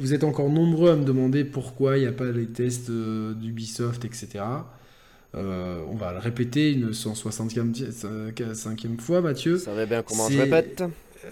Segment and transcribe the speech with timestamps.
[0.00, 4.04] vous êtes encore nombreux à me demander pourquoi il n'y a pas les tests d'Ubisoft,
[4.04, 4.44] etc.
[5.34, 9.58] on va le répéter une 165e fois, Mathieu.
[9.58, 10.82] Ça va bien comment je répète?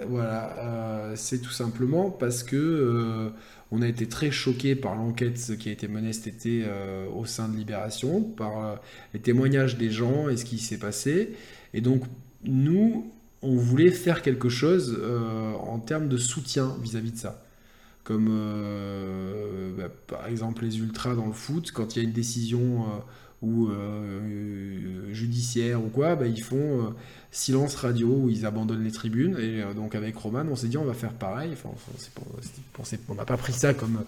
[0.07, 3.33] Voilà, c'est tout simplement parce que
[3.71, 7.27] on a été très choqué par l'enquête qui a été menée cet été euh, au
[7.27, 8.75] sein de Libération, par euh,
[9.13, 11.35] les témoignages des gens et ce qui s'est passé.
[11.75, 12.03] Et donc,
[12.45, 13.13] nous,
[13.43, 17.45] on voulait faire quelque chose euh, en termes de soutien vis-à-vis de ça.
[18.09, 22.87] Comme bah, par exemple les ultras dans le foot, quand il y a une décision
[23.43, 23.69] ou
[25.13, 26.95] judiciaire ou quoi, bah, ils font
[27.31, 29.37] silence radio où ils abandonnent les tribunes.
[29.39, 31.51] Et euh, donc avec Roman, on s'est dit on va faire pareil.
[31.53, 31.71] Enfin,
[33.09, 34.03] on n'a pas pris ça comme,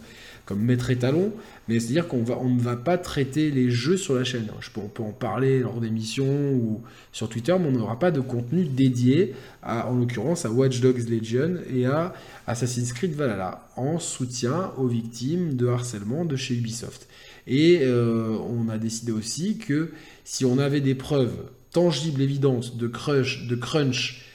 [0.50, 1.32] comme maître étalon,
[1.68, 4.48] mais c'est-à-dire qu'on va, on ne va pas traiter les jeux sur la chaîne.
[4.60, 6.82] Je peux, on peut en parler lors d'émissions ou
[7.12, 11.08] sur Twitter, mais on n'aura pas de contenu dédié, à, en l'occurrence à Watch Dogs
[11.08, 12.14] Legion et à
[12.48, 17.06] Assassin's Creed Valhalla, en soutien aux victimes de harcèlement de chez Ubisoft.
[17.46, 19.92] Et euh, on a décidé aussi que
[20.24, 24.26] si on avait des preuves tangible, évidente de crunch, de crunch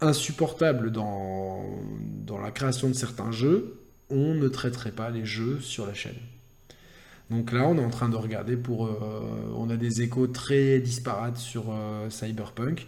[0.00, 1.64] insupportable dans,
[2.24, 3.77] dans la création de certains jeux,
[4.10, 6.16] on ne traiterait pas les jeux sur la chaîne.
[7.30, 8.86] Donc là, on est en train de regarder pour.
[8.86, 9.20] Euh,
[9.54, 12.86] on a des échos très disparates sur euh, Cyberpunk.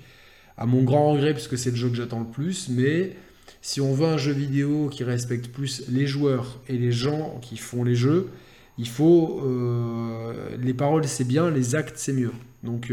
[0.56, 3.16] À mon grand regret, puisque c'est le jeu que j'attends le plus, mais
[3.62, 7.56] si on veut un jeu vidéo qui respecte plus les joueurs et les gens qui
[7.56, 8.30] font les jeux,
[8.78, 9.42] il faut.
[9.44, 12.32] Euh, les paroles, c'est bien, les actes, c'est mieux.
[12.62, 12.92] Donc.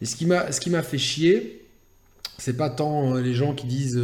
[0.00, 1.64] Et ce qui m'a, fait chier,
[2.38, 4.00] c'est pas tant les gens qui disent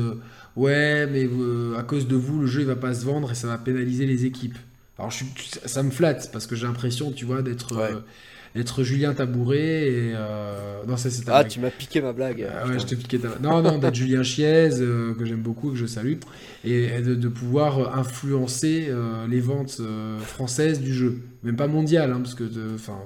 [0.58, 3.34] ouais, mais euh, à cause de vous, le jeu il va pas se vendre et
[3.34, 4.56] ça va pénaliser les équipes.
[4.98, 5.24] Alors je,
[5.64, 8.02] ça me flatte parce que j'ai l'impression, tu vois, d'être
[8.54, 10.14] d'être Julien Tabouret et
[10.86, 13.28] non ça c'est ah tu m'as piqué ma blague ah ouais je t'ai piqué ta
[13.42, 16.14] non non d'être Julien Chiez que j'aime beaucoup que je salue
[16.64, 18.90] et de, pouvoir influencer
[19.28, 19.80] les ventes
[20.24, 21.20] françaises du jeu.
[21.44, 22.98] Même pas mondial hein, parce que enfin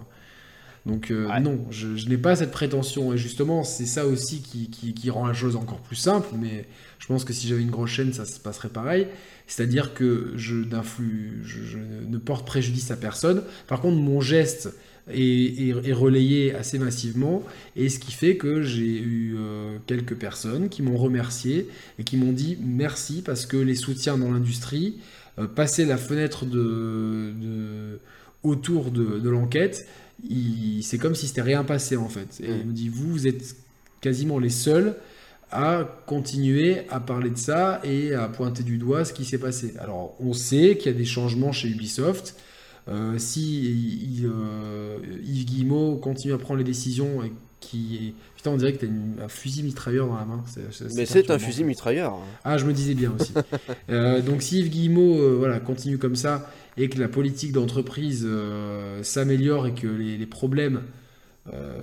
[0.84, 3.12] donc euh, non, je, n'ai pas cette prétention.
[3.12, 6.28] Et justement, c'est ça aussi qui, rend la chose encore plus simple.
[6.36, 6.66] Mais
[6.98, 9.06] je pense que si j'avais une grosse chaîne, ça se passerait pareil.
[9.46, 10.56] C'est-à-dire que je,
[11.44, 13.42] je, ne porte préjudice à personne.
[13.68, 14.70] Par contre, mon geste
[15.12, 17.44] est, relayé assez massivement.
[17.76, 21.68] Et ce qui fait que j'ai eu euh, quelques personnes qui m'ont remercié
[22.00, 24.96] et qui m'ont dit merci parce que les soutiens dans l'industrie,
[25.38, 28.00] euh, passer la fenêtre de,
[28.42, 29.86] autour de l'enquête,
[30.82, 32.40] c'est comme si c'était rien passé en fait.
[32.40, 33.56] Et il me dit, vous, vous êtes
[34.00, 34.96] quasiment les seuls
[35.52, 39.74] à continuer à parler de ça et à pointer du doigt ce qui s'est passé.
[39.78, 42.36] Alors, on sait qu'il y a des changements chez Ubisoft.
[42.88, 48.72] Euh, si euh, Yves Guillemot continue à prendre les décisions et qui Putain, on dirait
[48.72, 48.90] que tu
[49.20, 50.42] as un fusil mitrailleur dans la main.
[50.96, 52.18] Mais c'est un fusil mitrailleur.
[52.42, 53.32] Ah, je me disais bien aussi.
[53.90, 59.02] Euh, donc, si Yves Guillemot voilà, continue comme ça et que la politique d'entreprise euh,
[59.02, 60.82] s'améliore et que les, problèmes,
[61.52, 61.78] euh,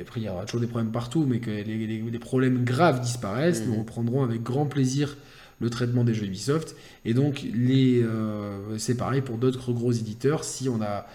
[0.00, 3.74] après il y aura toujours des problèmes partout, mais que les, problèmes graves disparaissent, nous
[3.74, 3.80] mhm.
[3.80, 5.16] reprendrons avec grand plaisir
[5.60, 6.76] le traitement des jeux Ubisoft.
[7.04, 10.44] Et donc, les, euh, c'est pareil pour d'autres gros éditeurs.
[10.44, 11.06] Si on a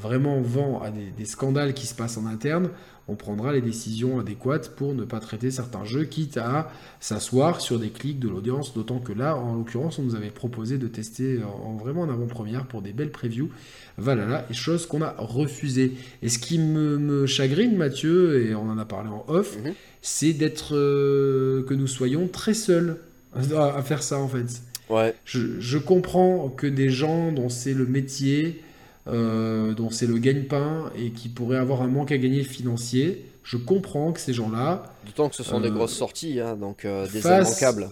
[0.00, 2.70] vraiment vent à des, scandales qui se passent en interne,
[3.08, 7.78] on prendra les décisions adéquates pour ne pas traiter certains jeux, quitte à s'asseoir sur
[7.78, 11.40] des clics de l'audience, d'autant que là, en l'occurrence, on nous avait proposé de tester
[11.42, 13.50] en, vraiment en avant-première pour des belles previews
[13.98, 15.92] Valhalla, et chose qu'on a refusé.
[16.22, 19.72] Et ce qui me, chagrine, Mathieu, et on en a parlé en off, mhm.
[20.02, 22.96] c'est d'être euh, que nous soyons très seuls
[23.34, 24.62] à, faire ça en fait.
[24.88, 25.14] Ouais.
[25.24, 28.62] je comprends que des gens dont c'est le métier,
[29.08, 33.24] euh, dont c'est le gagne-pain et qui pourrait avoir un manque à gagner financier.
[33.44, 34.92] Je comprends que ces gens-là.
[35.06, 37.88] D'autant que ce sont des euh, grosses sorties, hein, donc euh, des immanquables.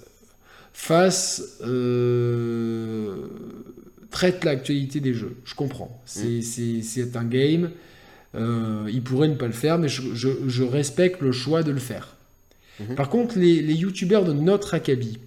[0.72, 1.40] Face.
[4.10, 5.36] traite l'actualité des jeux.
[5.44, 6.02] Je comprends.
[6.04, 7.16] C'est mm.
[7.16, 7.70] un game.
[8.34, 12.16] ils pourraient ne pas le faire, mais je, respecte le choix de le faire.
[12.82, 12.94] Mm-hmm.
[12.96, 15.20] Par contre, les, les youtubeurs de notre acabit,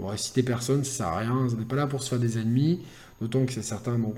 [0.00, 2.18] on va citer personne, ça sert à rien, on n'est pas là pour se faire
[2.18, 2.80] des ennemis
[3.20, 4.14] d'autant que c'est certains dont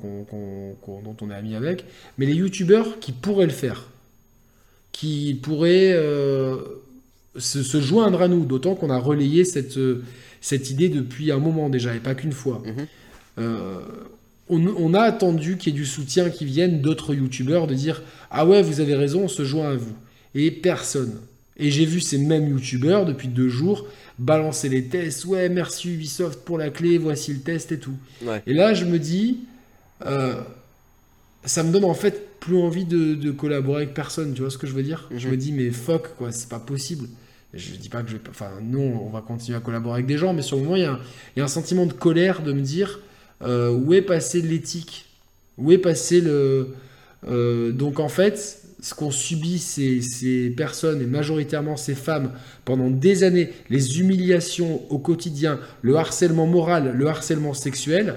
[1.20, 1.84] on est ami avec,
[2.16, 3.88] mais les youtubeurs qui pourraient le faire,
[4.92, 6.56] qui pourraient euh,
[7.36, 9.78] se, joindre à nous, d'autant qu'on a relayé cette,
[10.40, 12.62] cette idée depuis un moment déjà, et pas qu'une fois.
[12.64, 12.86] Mhm.
[13.38, 13.80] Euh,
[14.50, 18.46] on, a attendu qu'il y ait du soutien qui vienne d'autres youtubeurs, de dire Ah
[18.46, 19.94] ouais, vous avez raison, on se joint à vous.
[20.34, 21.18] Et personne.
[21.58, 23.86] Et j'ai vu ces mêmes youtubeurs depuis deux jours
[24.18, 25.24] balancer les tests.
[25.24, 27.94] Ouais, merci Ubisoft pour la clé, voici le test et tout.
[28.46, 29.40] Et là, je me dis,
[30.04, 30.40] euh,
[31.44, 34.34] ça me donne en fait plus envie de, collaborer avec personne.
[34.34, 35.08] Tu vois ce que je veux dire?
[35.14, 35.32] Je mhm.
[35.32, 37.08] me dis, mais fuck, quoi, c'est pas possible.
[37.54, 38.22] Je dis pas que je vais.
[38.28, 40.82] Enfin, non, on va continuer à collaborer avec des gens, mais sur le moment, il
[40.82, 40.84] y,
[41.40, 43.00] a un, sentiment de colère de me dire.
[43.40, 45.06] où est passé l'éthique?
[45.56, 46.74] Où est passé le...
[47.72, 52.30] donc en fait, ce qu'ont subi ces, ces, personnes, et majoritairement ces femmes,
[52.64, 58.16] pendant des années, les humiliations au quotidien, le harcèlement moral, le harcèlement sexuel,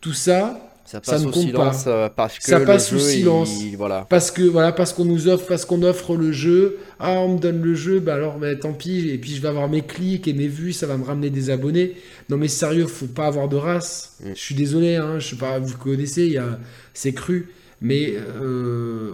[0.00, 1.90] tout ça, ça, passe ne au compte silence pas.
[1.90, 3.60] euh, parce que Ça passe sous silence.
[3.60, 4.06] il- voilà.
[4.08, 6.78] Parce que voilà, parce qu'on nous offre, parce qu'on offre le jeu.
[7.00, 9.08] Ah, on me donne le jeu, bah alors, bah, tant pis.
[9.08, 11.50] Et puis je vais avoir mes clics et mes vues, ça va me ramener des
[11.50, 11.94] abonnés.
[12.28, 14.16] Non mais sérieux, faut pas avoir de race.
[14.24, 14.28] Mm.
[14.34, 16.58] Je suis désolé, hein, je sais pas, vous connaissez, il y a,
[16.94, 17.48] c'est cru.
[17.80, 19.10] Mais euh,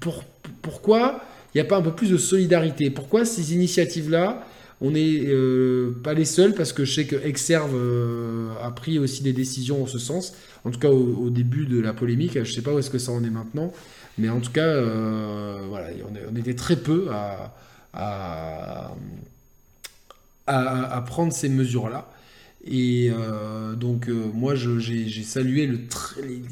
[0.00, 0.24] pour,
[0.62, 1.20] pourquoi
[1.54, 2.90] il n'y a pas un peu plus de solidarité?
[2.90, 4.44] Pourquoi ces initiatives-là
[4.82, 6.54] on n'est euh, pas les seuls?
[6.54, 10.34] Parce que je sais que Exerve euh, a pris aussi des décisions en ce sens.
[10.64, 12.98] En tout cas, au, début de la polémique, je ne sais pas où est-ce que
[12.98, 13.72] ça en est maintenant,
[14.18, 15.88] mais en tout cas, euh, voilà,
[16.30, 17.54] on, était très peu à-
[20.46, 22.05] à prendre ces mesures-là.
[22.68, 25.78] Et euh, donc, euh, moi, j'ai salué le
[26.26, 26.42] les,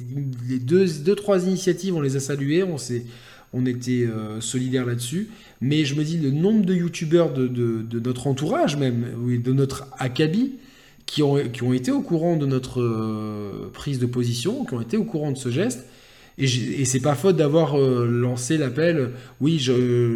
[0.49, 2.77] les deux, deux, trois initiatives, on les a saluées, on,
[3.53, 5.29] on était euh, solidaires là-dessus.
[5.61, 9.39] Mais je me dis, le nombre de youtubeurs de, de- de notre entourage, même, oui,
[9.39, 10.53] de notre acabit,
[11.07, 14.97] qui ont, qui ont été au courant de notre prise de position, qui ont été
[14.97, 15.85] au courant de ce geste.
[16.39, 19.59] Et, et c'est pas faute d'avoir lancé l'appel, oui,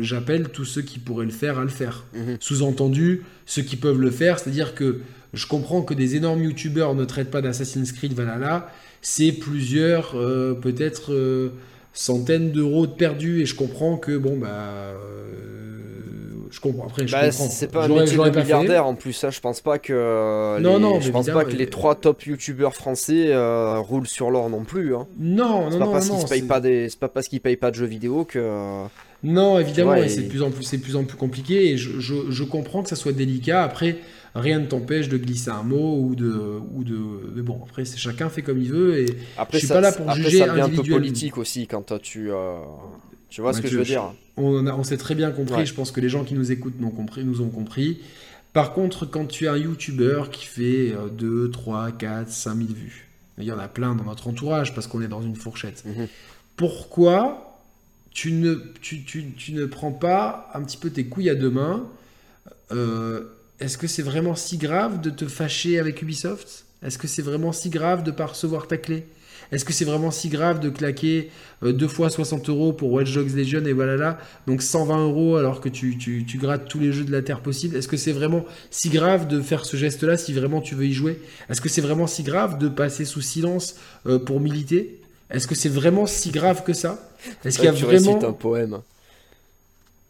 [0.02, 2.04] j'appelle tous ceux qui pourraient le faire à le faire.
[2.14, 2.36] Mhm.
[2.40, 5.00] Sous-entendu, ceux qui peuvent le faire, c'est-à-dire que
[5.34, 8.68] je comprends que des énormes youtubeurs ne traitent pas d'Assassin's Creed Valhalla,
[9.02, 11.50] c'est plusieurs, euh, peut-être euh,
[11.92, 14.48] centaines d'euros de perdus, et je comprends que, bon, bah.
[14.48, 14.94] euh,
[16.50, 16.86] je comprends.
[16.86, 17.48] Après, je Bah, comprends.
[17.50, 19.22] c'est pas un métier de milliardaire en plus.
[19.24, 19.30] hein.
[19.30, 22.22] Je pense pas que euh, Non, les, non, je pense pas que les trois top
[22.24, 24.94] youtubeurs français euh, roulent sur l'or non plus.
[24.96, 25.06] Hein.
[25.18, 27.70] Non, non, pas non, parce non, payent pas des, c'est pas parce qu'ils payent pas
[27.70, 28.84] de jeux vidéo que.
[29.24, 31.70] Non, évidemment, et c'est de plus en plus, c'est plus en plus compliqué.
[31.72, 33.62] Et je, je- je comprends que ça soit délicat.
[33.64, 33.96] Après,
[34.38, 36.30] rien ne t'empêche de glisser un mot ou de,
[36.74, 36.96] ou de.
[37.34, 38.98] Mais bon, après, c'est chacun fait comme il veut.
[39.00, 39.06] Et
[39.36, 41.66] Après, Je suis ça, pas là pour après, juger ça devient un peu politique aussi
[41.66, 42.30] quand tu.
[42.30, 42.58] euh,
[43.30, 45.56] Tu vois ce que je veux dire on, a- on s'est très bien compris.
[45.56, 45.66] Ouais.
[45.66, 47.98] Je pense que les gens qui nous écoutent compris, nous ont compris.
[48.52, 52.68] Par contre, quand tu es un YouTuber qui fait euh, 2, 3, 4, 5 000
[52.72, 55.84] vues, il y en a plein dans notre entourage parce qu'on est dans une fourchette.
[55.84, 56.06] Mhm.
[56.56, 57.44] Pourquoi
[58.10, 61.50] tu ne, tu, tu- tu ne prends pas un petit peu tes couilles à deux
[61.50, 61.86] mains
[62.72, 63.22] Euh,
[63.60, 66.64] Est-ce que c'est vraiment si grave de te fâcher avec Ubisoft?
[66.82, 69.04] Est-ce que c'est vraiment si grave de ne pas recevoir ta clé?
[69.50, 71.30] Est-ce que c'est vraiment si grave de claquer
[71.62, 75.36] euh, deux fois 60 euros pour Watch Dogs Legion et voilà là, donc 120 euros
[75.36, 77.76] alors que tu, tu, tu grattes tous les jeux de la Terre possible?
[77.76, 80.92] Est-ce que c'est vraiment si grave de faire ce geste-là si vraiment tu veux y
[80.92, 81.20] jouer?
[81.48, 83.76] Est-ce que c'est vraiment si grave de passer sous silence
[84.06, 85.00] euh, pour militer?
[85.30, 87.10] Est-ce que c'est vraiment si grave que ça?
[87.44, 88.22] Est-ce qu'il y a vraiment...
[88.22, 88.78] un poème.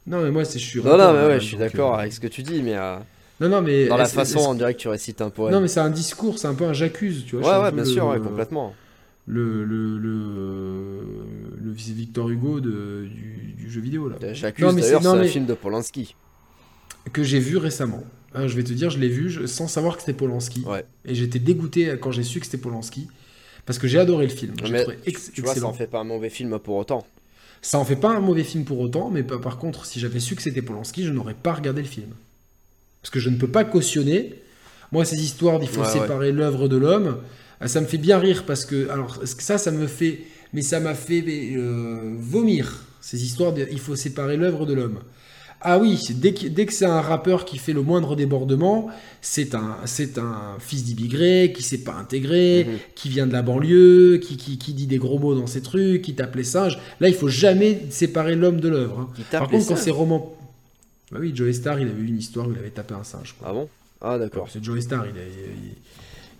[0.06, 1.98] Non mais moi c'est je suis Non, non, mais hein, ouais, je suis d'accord euh,
[1.98, 2.76] avec ce que tu dis, mais
[3.40, 5.54] Non non mais dans la façon, on dirait que tu récites un poème.
[5.54, 7.58] Non mais c'est un discours, c'est un peu un j'accuse, tu vois.
[7.58, 8.74] ouais, ouais, bien le- sûr, ouais, complètement.
[9.26, 11.00] Le le le,
[11.62, 14.16] le Victor Hugo de, du, du jeu vidéo là.
[14.32, 16.14] J'accuse d'ailleurs, c'est- un mais- film de Polanski.
[17.12, 18.02] que j'ai vu récemment.
[18.34, 20.62] Hein, je vais te dire, je l'ai vu je- sans savoir que c'était Polanski.
[20.66, 20.84] Ouais.
[21.06, 23.08] Et j'étais dégoûté quand j'ai su que c'était Polanski.
[23.66, 24.54] Parce que j'ai adoré le film.
[24.70, 27.06] Mais trouvé ex- Tu vois, ça en fait pas un mauvais film pour autant.
[27.60, 30.20] Ça en fait pas un mauvais film pour autant, mais pa- par contre, si j'avais
[30.20, 32.08] su que c'était Polanski, je n'aurais pas regardé le film.
[33.02, 34.34] Parce que je ne peux pas cautionner.
[34.92, 35.92] Moi, ces histoires d'il faut Ouais, ouais.
[35.92, 37.18] séparer l'œuvre de l'homme,
[37.62, 38.88] euh, ça me fait bien rire parce que.
[38.90, 40.20] Alors, ça, ça me fait.
[40.54, 41.22] Mais ça m'a fait
[41.56, 42.84] euh, vomir.
[43.00, 44.98] Ces histoires de il faut séparer l'œuvre de l'homme.
[45.60, 48.88] Ah oui, dès que, dès que c'est un rappeur qui fait le moindre débordement,
[49.20, 52.76] c'est un, c'est un fils d'immigré qui s'est pas intégré, Mhm.
[52.94, 56.02] qui vient de la banlieue, qui, qui, qui dit des gros mots dans ses trucs,
[56.02, 56.78] qui tape les singes.
[57.00, 59.00] Là, il faut jamais séparer l'homme de l'œuvre.
[59.00, 59.22] hein.
[59.32, 60.32] Par contre, quand c'est roman...
[61.10, 63.34] Bah oui, Joey Star, il avait eu une histoire où il avait tapé un singe.
[63.38, 63.48] Quoi.
[63.50, 63.68] Ah bon?
[64.00, 64.48] Ah d'accord.
[64.52, 65.14] C'est Joey Star, il,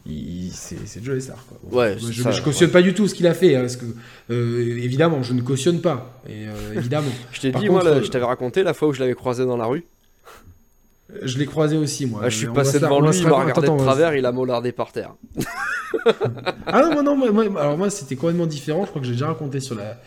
[0.07, 1.43] il- il- il- c'est Joey Star.
[1.49, 1.59] Quoi.
[1.63, 3.61] Bon, Ouais, moi, je, ça, je cautionne pas du tout ce qu'il a fait, hein,
[3.63, 3.87] parce que
[4.31, 6.21] euh, évidemment, je ne cautionne pas.
[6.29, 9.01] Et euh, évidemment, Je t'ai dit, moi, là, je t'avais raconté la fois où je
[9.01, 9.85] l'avais croisé dans la rue.
[11.23, 12.21] je l'ai croisé aussi moi.
[12.25, 14.93] Ah, je suis passé devant lui, il m'a regardé de travers, il a mollardé par
[14.93, 15.15] terre.
[16.67, 18.85] Ah non, moi, non, moi, moi- alors moi c'était complètement différent.
[18.85, 19.99] Je crois que j'ai déjà raconté sur la,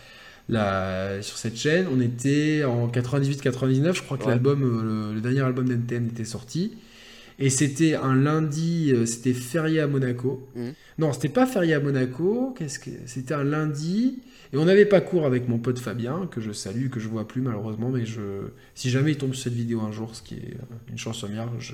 [0.48, 1.86] la sur cette chaîne.
[1.92, 3.94] On était en 98-99.
[3.94, 4.30] Je crois que Ouais.
[4.30, 6.72] l'album, euh, le, le dernier album d'NTM était sorti.
[7.38, 10.46] Et c'était un lundi, euh, c'était férié à Monaco.
[10.54, 10.74] Mhm.
[10.98, 12.54] Non, c'était pas férié à Monaco.
[12.58, 14.18] Qu'est-ce que c'était un lundi
[14.54, 17.26] et on n'avait pas cours avec mon pote Fabien que je salue, que je vois
[17.26, 18.20] plus malheureusement, mais je
[18.74, 20.58] si jamais il tombe sur cette vidéo un jour, ce qui est
[20.90, 21.72] une chance sur je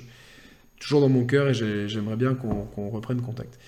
[0.78, 3.58] toujours dans mon cœur et j'ai- j'aimerais bien qu'on qu'on reprenne contact.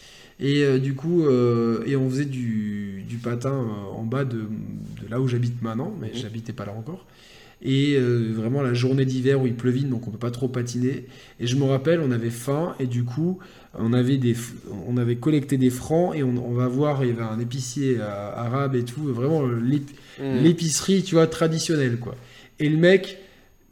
[0.41, 4.39] Et euh, du coup, euh, et on faisait du, du patin euh, en bas de,
[4.39, 6.15] de là où j'habite maintenant, mais Mhm.
[6.15, 7.07] j'habitais pas là encore.
[7.63, 11.05] Et vraiment la journée d'hiver où il pleuvine, donc on peut pas trop patiner.
[11.41, 13.39] Et je me rappelle, on avait faim et du coup,
[13.75, 14.35] on avait, des,
[14.87, 18.77] on avait collecté des francs et on, va voir, il y avait un épicier arabe
[18.77, 19.91] et tout, vraiment mmh.
[20.43, 22.15] l'épicerie, tu vois, traditionnelle, quoi.
[22.61, 23.19] Et le mec,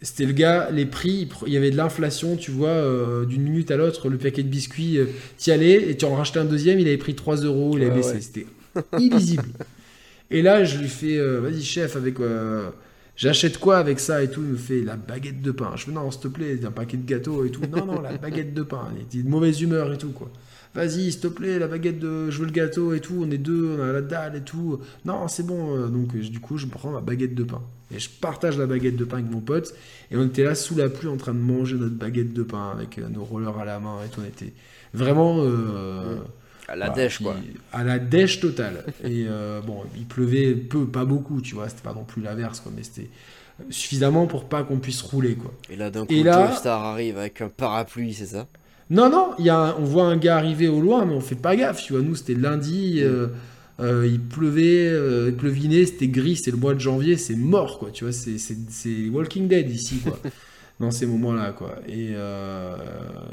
[0.01, 3.71] c'était le gars, les prix, il y avait de l'inflation, tu vois, euh, d'une minute
[3.71, 6.79] à l'autre, le paquet de biscuits, euh, t'y allais, et tu en rachetais un deuxième,
[6.79, 8.47] il avait pris 3 euros, il avait baissé, c'était
[8.99, 9.49] illisible.
[10.31, 12.19] et là, je lui fais, vas-y chef, avec
[13.17, 14.43] j'achète quoi avec ça et tout?
[14.43, 15.73] Il me fait la baguette de pain.
[15.75, 17.63] Je fais non, s'il te plaît, un paquet de gâteaux et tout.
[17.71, 18.89] Non, non, la baguette de pain.
[18.97, 20.31] Il était de mauvaise humeur et tout, quoi.
[20.79, 22.31] Vas-y, s'il te plaît, la baguette de.
[22.31, 23.25] Je veux le gâteau et tout.
[23.27, 24.79] On est deux, on a la dalle et tout.
[25.05, 25.77] Non, c'est bon.
[25.77, 27.61] Euh, donc, du coup, je prends ma baguette de pain.
[27.93, 29.75] Et je partage la baguette de pain avec mon pote.
[30.13, 32.71] Et on était là sous la pluie en train de manger notre baguette de pain
[32.73, 34.21] avec euh, nos rollers à la main et tout.
[34.23, 34.53] On était
[34.95, 35.39] vraiment.
[35.41, 36.19] Euh,
[36.69, 37.35] à la dèche, quoi.
[37.73, 38.85] À la dèche totale.
[39.03, 41.69] et euh, bon, il pleuvait peu, pas beaucoup, tu vois.
[41.69, 42.71] C'était pas non plus l'averse, quoi.
[42.77, 43.11] Mais c'était
[43.69, 45.53] suffisamment pour pas qu'on puisse rouler, quoi.
[45.71, 46.55] Et là, d'un coup, là...
[46.55, 48.47] Star arrive avec un parapluie, c'est ça?
[48.91, 51.57] Non, non, y a on voit un gars arriver au loin, mais on fait pas
[51.57, 52.03] gaffe, tu vois.
[52.03, 53.01] Nous, c'était lundi.
[53.03, 53.29] Euh,
[53.81, 54.93] euh, il pleuvait,
[55.29, 57.91] il pleuvinait, c'était gris, c'est le mois de janvier, c'est mort, quoi.
[57.93, 60.19] Tu vois, c'est Walking Dead ici, quoi.
[60.81, 61.77] dans ces moments-là, quoi.
[61.89, 62.77] Et, euh,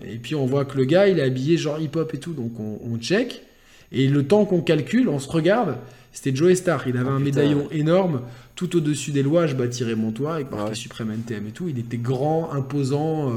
[0.03, 2.59] et puis on voit que le gars, il est habillé genre hip-hop et tout, donc
[2.59, 3.43] on, check.
[3.91, 5.77] Et le temps qu'on calcule, on se regarde,
[6.11, 6.87] c'était Joe Star.
[6.87, 8.21] Il avait un médaillon énorme
[8.55, 9.47] tout au-dessus des lois.
[9.47, 11.69] Je bâtirai mon toit avec marqué Supreme NTM et tout.
[11.69, 13.33] Il était grand, imposant, euh,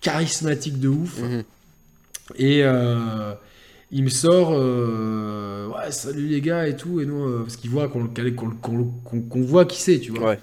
[0.00, 1.18] charismatique de ouf.
[1.20, 1.42] Mhm.
[2.36, 3.32] Et euh,
[3.90, 7.00] il me sort, ouais, salut les gars et tout.
[7.00, 10.30] Et nous, parce qu'il voit qu'on voit qui c'est, tu vois.
[10.30, 10.38] Ouais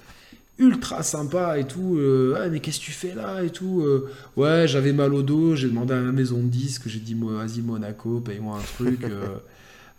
[0.58, 1.96] ultra sympa et tout.
[1.96, 5.54] Euh, mais qu'est-ce que tu fais là et tout euh, Ouais, j'avais mal au dos,
[5.54, 9.00] j'ai demandé à la maison de disque, j'ai dit vas-y Monaco, paye-moi un truc.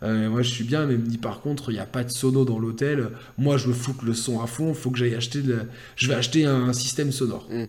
[0.02, 2.04] Euh, moi je suis bien, mais il me dit par contre, il n'y a pas
[2.04, 3.10] de sono dans l'hôtel.
[3.36, 5.58] Moi je veux foutre le son à fond, faut que j'aille acheter de
[5.94, 7.46] Je vais acheter un, système sonore.
[7.50, 7.64] Mm.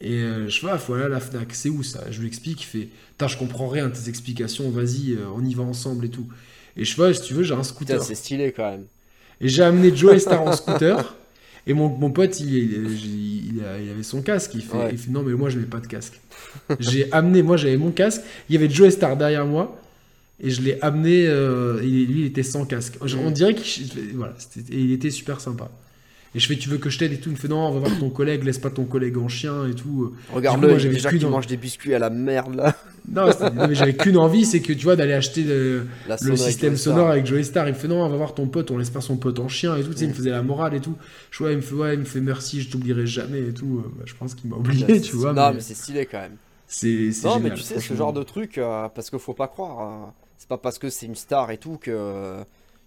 [0.00, 2.10] Et je vois, voilà la Fnac, c'est où ça?
[2.10, 5.52] Je lui explique, il fait Putain, je comprends rien de tes explications, vas-y, on y
[5.52, 6.26] va ensemble et tout.
[6.76, 8.02] Et je vois, si tu veux, j'ai un scooter.
[8.02, 8.86] C'est stylé quand même.
[9.40, 11.16] Et j'ai amené Joe Star en scooter.
[11.66, 14.52] Et mon, mon pote, il, il, avait son casque.
[14.54, 16.20] Il fait, Non, mais moi, je n'ai pas de casque.
[16.78, 18.22] j'ai amené, moi, j'avais mon casque.
[18.48, 19.78] Il y avait Joe Star derrière moi.
[20.40, 21.26] Et je l'ai amené.
[21.26, 22.94] Euh, lui, il était sans casque.
[23.02, 24.34] On dirait qu'il voilà,
[24.70, 25.70] il était super sympa.
[26.34, 27.30] Et je fais, tu veux que je t'aide et tout.
[27.30, 29.66] Il me fait, non, on va voir ton collègue, laisse pas ton collègue en chien
[29.66, 30.14] et tout.
[30.32, 32.74] Regarde-le, déjà qu'il mange des biscuits à la merde là.
[33.08, 33.28] Non,
[33.68, 35.86] mais j'avais qu'une envie, c'est que tu vois, d'aller acheter le,
[36.36, 37.66] système sonore avec Joey Star.
[37.66, 39.48] Il me fait, non, on va voir ton pote, on laisse pas son pote en
[39.48, 39.90] chien et tout.
[39.90, 40.16] Tu sais, il me mm.
[40.16, 40.94] faisait la morale et tout.
[41.30, 43.82] Je vois, il me fait, ouais, il me fait merci, je t'oublierai jamais et tout.
[43.96, 45.32] Bah, je pense qu'il m'a oublié, tu vois.
[45.32, 46.36] Non, mais, c'est stylé quand même.
[46.66, 49.80] C'est Non, mais tu sais, ce genre de truc, euh, parce qu'il faut pas croire,
[49.80, 50.12] hein.
[50.36, 52.36] c'est pas parce que c'est une star et tout que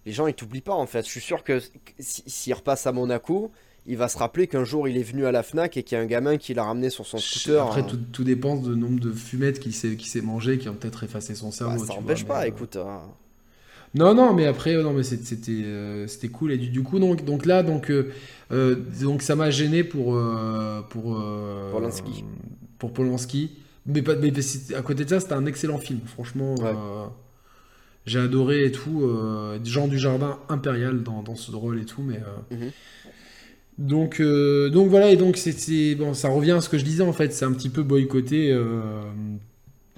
[0.06, 1.04] les gens ils t'oublient pas en fait.
[1.04, 1.60] Je suis sûr que
[1.98, 3.52] s'il repasse à Monaco,
[3.86, 6.00] il va se rappeler qu'un jour il est venu à la Fnac et qu'il y
[6.00, 7.66] a un gamin qui l'a ramené sur son scooter.
[7.66, 7.98] Après, hein.
[8.12, 11.50] tout, dépend du nombre de fumettes qu'il s'est, qui mangé, qui ont peut-être effacé son
[11.50, 11.80] cerveau.
[11.80, 12.76] Bah, ça n'empêche pas, euh, écoute.
[12.76, 13.02] Hein.
[13.94, 16.52] Non, non, mais après, non, mais c'était, euh, c'était cool.
[16.52, 18.12] Et du, coup, donc, donc là, donc, euh,
[19.00, 20.18] donc ça m'a gêné pour.
[20.88, 21.22] pour
[21.72, 22.24] Polanski.
[22.78, 23.52] pour Polanski.
[23.86, 24.32] Mais, pas, mais,
[24.74, 26.00] à côté de ça, c'était un excellent film.
[26.06, 26.54] Franchement,
[28.06, 29.10] j'ai adoré et tout.
[29.64, 32.20] Jean du Jardin impérial dans, dans ce rôle et tout, mais.
[32.50, 32.70] Mhm.
[33.78, 37.02] Donc, euh, donc voilà, et donc c'est bon, ça revient à ce que je disais
[37.02, 39.02] en fait, c'est un petit peu boycotté, euh,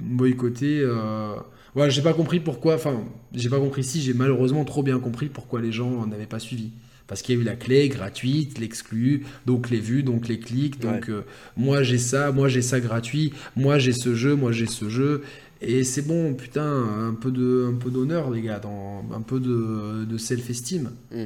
[0.01, 0.81] boycotté.
[0.81, 1.35] Euh,
[1.75, 5.29] voilà, j'ai pas compris pourquoi, enfin, j'ai pas compris si, j'ai malheureusement trop bien compris
[5.29, 6.71] pourquoi les gens n'avaient pas suivi.
[7.07, 10.81] Parce qu'il y a eu la clé gratuite, l'exclu, donc les vues, donc les clics,
[10.81, 11.09] donc
[11.57, 15.23] moi j'ai ça, moi j'ai ça gratuit, moi j'ai ce jeu, moi j'ai ce jeu.
[15.63, 19.41] Et c'est bon, putain, un peu de, un peu d'honneur, les gars, dans, un peu
[19.41, 20.91] de, de self-esteem.
[21.13, 21.25] Mm.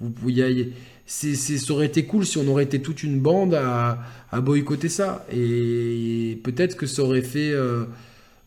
[0.00, 0.72] Vous, Vous, y,
[1.06, 3.98] c'est, ça aurait été cool si on aurait été toute une bande à,
[4.40, 5.26] boycotter ça.
[5.32, 7.50] Et, peut-être que ça aurait fait.
[7.50, 7.84] Euh,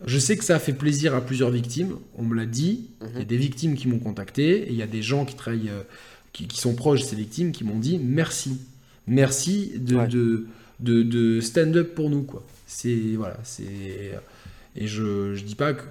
[0.06, 2.88] je sais que ça a fait plaisir à plusieurs victimes, on me l'a dit.
[3.02, 3.26] Il y a mhm.
[3.26, 5.84] des victimes qui m'ont contacté et il y a des gens qui travaillent, euh,
[6.34, 8.60] qui, sont proches de ces victimes qui m'ont dit merci.
[9.08, 10.46] Merci de,
[10.80, 12.24] de, de, stand-up pour nous.
[12.24, 12.44] quoi.
[12.66, 13.16] C'est.
[13.16, 14.12] Voilà, c'est.
[14.78, 15.84] Et je, je dis pas que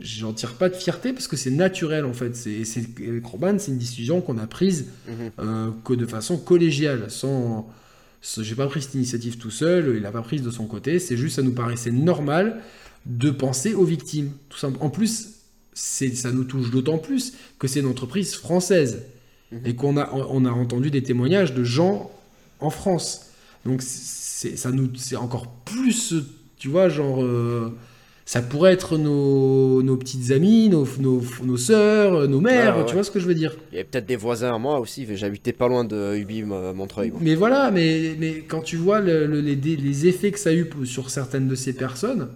[0.00, 2.34] j'en tire pas de fierté parce que c'est naturel en fait.
[2.34, 2.86] C'est, c'est,
[3.22, 5.14] Roman, c'est une décision qu'on a prise mhm.
[5.38, 7.70] euh, que de façon collégiale, sans.
[8.22, 10.98] J'ai pas pris cette initiative tout seul, il a pas prise de son côté.
[10.98, 12.60] C'est juste, ça nous paraissait normal
[13.06, 14.32] de penser aux victimes.
[14.48, 14.86] Tout simplement.
[14.86, 15.36] En plus,
[15.72, 19.02] c'est, ça nous touche d'autant plus que c'est une entreprise française
[19.52, 19.60] mhm.
[19.66, 22.10] et qu'on a, on a entendu des témoignages de gens
[22.58, 23.26] en France.
[23.66, 26.14] Donc c'est, ça nous, c'est encore plus,
[26.56, 27.22] tu vois, genre.
[27.22, 27.76] Euh,
[28.30, 32.94] ça pourrait être nos, nos petites amies, nos, nos, nos sœurs, nos mères, ah, tu
[32.94, 35.04] vois ce que je veux dire Il y a peut-être des voisins à moi aussi,
[35.16, 37.12] j'habitais pas loin de Ubi Montreuil.
[37.20, 41.10] Mais voilà, mais, mais quand tu vois les, les, effets que ça a eu sur
[41.10, 42.28] certaines de ces personnes,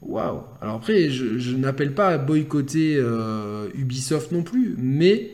[0.00, 5.30] Waouh Alors après, je, je n'appelle pas à boycotter euh, Ubisoft non plus, mais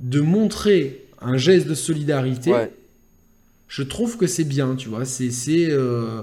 [0.00, 2.72] de montrer un geste de solidarité, Ouais.
[3.68, 5.04] je trouve que c'est bien, tu vois.
[5.04, 6.22] C'est c'est, euh,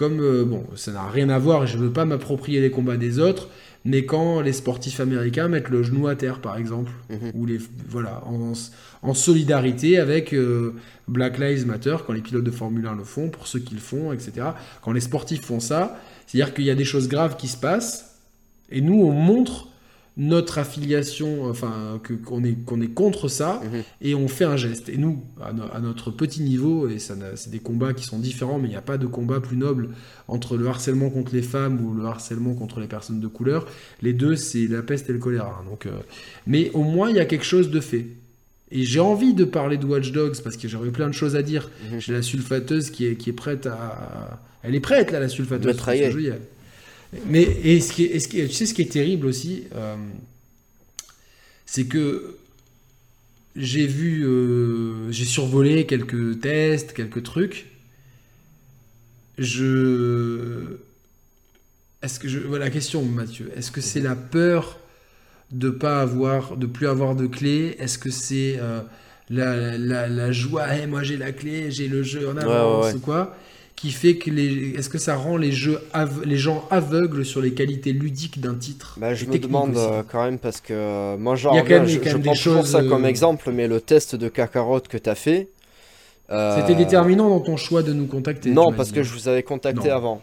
[0.00, 0.20] comme...
[0.20, 3.48] euh, bon, ça n'a rien à voir, je veux pas m'approprier les combats des autres,
[3.84, 7.30] mais quand les sportifs américains mettent le genou à terre, par exemple, Mhm.
[7.34, 7.58] ou les...
[7.88, 8.52] Voilà, en,
[9.02, 10.74] en solidarité avec euh,
[11.08, 13.80] Black Lives Matter, quand les pilotes de Formule 1 le font, pour ceux qui le
[13.80, 14.32] font, etc.
[14.82, 18.16] Quand les sportifs font ça, c'est-à-dire qu'il y a des choses graves qui se passent,
[18.70, 19.68] et nous, on montre
[20.16, 23.82] notre affiliation, enfin, qu'on est, qu'on est contre ça, Mhm.
[24.02, 24.88] et on fait un geste.
[24.88, 28.18] Et nous, à, no- à notre petit niveau, et ça c'est des combats qui sont
[28.18, 29.90] différents, mais il n'y a pas de combat plus noble
[30.28, 33.66] entre le harcèlement contre les femmes ou le harcèlement contre les personnes de couleur.
[34.02, 35.64] Les deux, c'est la peste et le choléra.
[35.68, 35.90] Donc, euh,
[36.46, 38.06] mais au moins, il y a quelque chose de fait.
[38.72, 41.42] Et j'ai envie de parler de Watch Dogs parce que j'aurais plein de choses à
[41.42, 41.70] dire.
[41.92, 42.00] Mhm.
[42.00, 44.40] J'ai la sulfateuse qui est, qui est prête à.
[44.62, 45.66] Elle est prête là, la sulfateuse.
[47.26, 49.26] Mais et ce qui est, et ce qui est- tu sais ce qui est terrible
[49.26, 49.96] aussi, euh,
[51.66, 52.36] c'est que
[53.56, 57.66] j'ai vu, euh, j'ai survolé quelques tests, quelques trucs.
[59.38, 60.78] Je,
[62.02, 63.50] est-ce que je, voilà la question, Mathieu.
[63.56, 64.78] Est-ce que c'est la peur
[65.52, 67.76] de pas avoir, de plus avoir de clé?
[67.78, 68.80] Est-ce que c'est euh,
[69.30, 72.92] la, la, la joie Hey, Moi j'ai la clé, j'ai le jeu en avance ouais,
[72.92, 72.94] ouais.
[72.94, 73.36] ou quoi?
[73.80, 77.40] Qui fait que les, est-ce que ça rend les jeux, ave- les gens aveugles sur
[77.40, 79.80] les qualités ludiques d'un titre Bah, je me demande aussi?
[79.80, 82.82] euh, quand même parce que euh, moi a quand même- je, je prends toujours ça
[82.84, 85.48] comme euh, exemple, mais le test de Kakarot que tu as fait.
[86.30, 88.50] euh, C'était déterminant dans ton choix de nous contacter.
[88.50, 89.94] Non, parce que je vous avais contacté Non.
[89.96, 90.22] avant.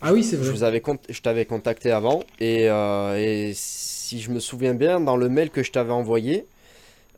[0.00, 0.50] Ah oui, c'est Je vrai.
[0.52, 5.00] vous avais cont- je t'avais contacté avant et, euh, et si je me souviens bien,
[5.00, 6.46] dans le mail que je t'avais envoyé,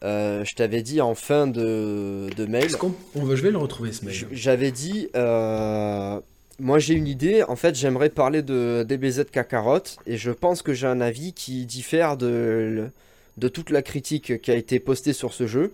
[0.05, 3.51] euh, je t'avais dit en fin de, de mail, Est-ce qu'on on va, je vais
[3.51, 4.15] le retrouver ce mail.
[4.31, 6.21] j'avais dit, euh,
[6.61, 10.73] moi j'ai une idée, en fait j'aimerais parler de DBZ Kakarot et je pense que
[10.73, 12.91] j'ai un avis qui diffère de,
[13.37, 15.73] de toute la critique qui a été postée sur ce jeu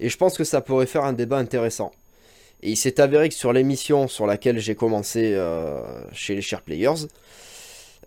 [0.00, 1.92] et je pense que ça pourrait faire un débat intéressant.
[2.62, 5.80] Et il s'est avéré que sur l'émission sur laquelle j'ai commencé euh,
[6.12, 7.08] chez les Share Players,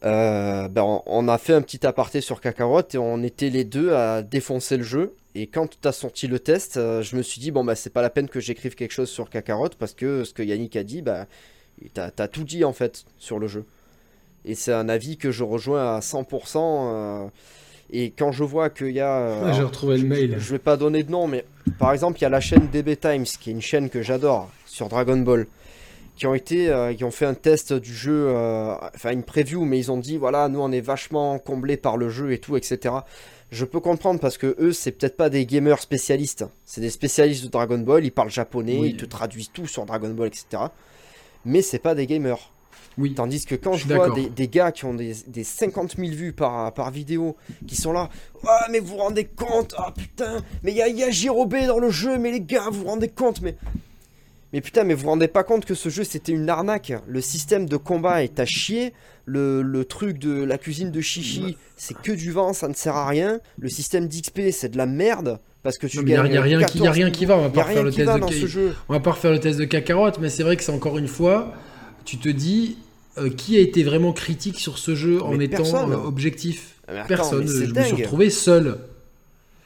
[0.03, 3.63] euh, ben, on, on a fait un petit aparté sur Kakarot et on était les
[3.63, 5.15] deux à défoncer le jeu.
[5.35, 7.91] Et quand tu as sorti le test, euh, je me suis dit, bon, bah, c'est
[7.91, 10.83] pas la peine que j'écrive quelque chose sur Kakarot parce que ce que Yannick a
[10.83, 11.25] dit, bah,
[11.93, 13.65] t'as as tout dit en fait sur le jeu.
[14.45, 16.57] Et c'est un avis que je rejoins à 100%.
[16.57, 17.27] euh,
[17.89, 19.45] et quand je vois qu'il y a.
[19.45, 20.35] Ah, J'ai retrouvé le mail.
[20.39, 21.45] je vais pas donner de nom, mais
[21.79, 24.49] par exemple, il y a la chaîne DB Times, qui est une chaîne que j'adore,
[24.65, 25.47] sur Dragon Ball,
[26.17, 29.63] qui ont été, euh, qui ont fait un test du jeu, euh, enfin une preview,
[29.65, 32.57] mais ils ont dit, voilà, nous on est vachement comblés par le jeu et tout,
[32.57, 32.95] etc.
[33.51, 37.45] Je peux comprendre parce que eux, c'est peut-être pas des gamers spécialistes, c'est des spécialistes
[37.45, 38.89] de Dragon Ball, ils parlent japonais, Oui.
[38.89, 40.63] ils te traduisent tout sur Dragon Ball, etc.
[41.45, 42.51] Mais c'est pas des gamers.
[42.97, 43.13] Oui.
[43.13, 46.33] Tandis que quand Je vois des, des gars qui ont des, des 50 000 vues
[46.33, 47.35] par, par vidéo,
[47.67, 48.09] qui sont là,
[48.47, 51.67] ah mais vous vous rendez compte, ah putain, mais il y a, y a Jirobé
[51.67, 53.55] dans le jeu, mais les gars, vous vous rendez compte, mais...
[54.53, 57.19] Mais putain, mais vous vous rendez pas compte que ce jeu c'était une arnaque Le
[57.21, 58.93] système de combat est à chier,
[59.25, 62.95] le, le truc de la cuisine de Chichi, c'est que du vent, ça ne sert
[62.95, 66.15] à rien, le système d'XP c'est de la merde, parce que tu mais Il n'y
[66.15, 67.37] a, gagnes a rien qui, y a 14 rien qui va.
[67.37, 68.59] On va pas refaire le test de ce.
[68.87, 71.09] On va pas refaire le test de Kakarot, mais c'est vrai que c'est encore une
[71.09, 71.53] fois,
[72.05, 72.77] tu te dis
[73.17, 76.75] euh, qui a été vraiment critique sur ce jeu en étant euh, objectif?
[76.87, 77.43] Ah, mais attends, Personne.
[77.45, 78.77] mais Je me suis retrouvé seul.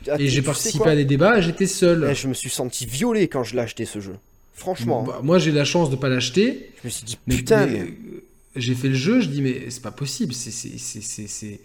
[0.09, 2.07] Ah, Et j'ai participé à des débats, j'étais seul.
[2.09, 4.15] Eh, Je me suis senti violé quand je l'ai acheté ce jeu.
[4.53, 6.71] Franchement, Bah, moi j'ai la chance de pas l'acheter.
[6.81, 8.23] je me suis dit Mais, putain, mais, mais- euh,
[8.55, 10.33] j'ai fait le jeu, je dis mais c'est pas possible.
[10.33, 11.59] C'est,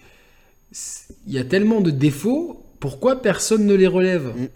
[1.26, 4.32] Il y a tellement de défauts, pourquoi personne ne les relève?
[4.36, 4.48] Mm.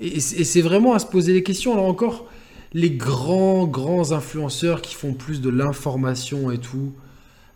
[0.00, 1.72] Et, et c'est vraiment à se poser les questions.
[1.72, 2.28] Alors encore,
[2.72, 6.92] les grands, grands influenceurs qui font plus de l'information et tout,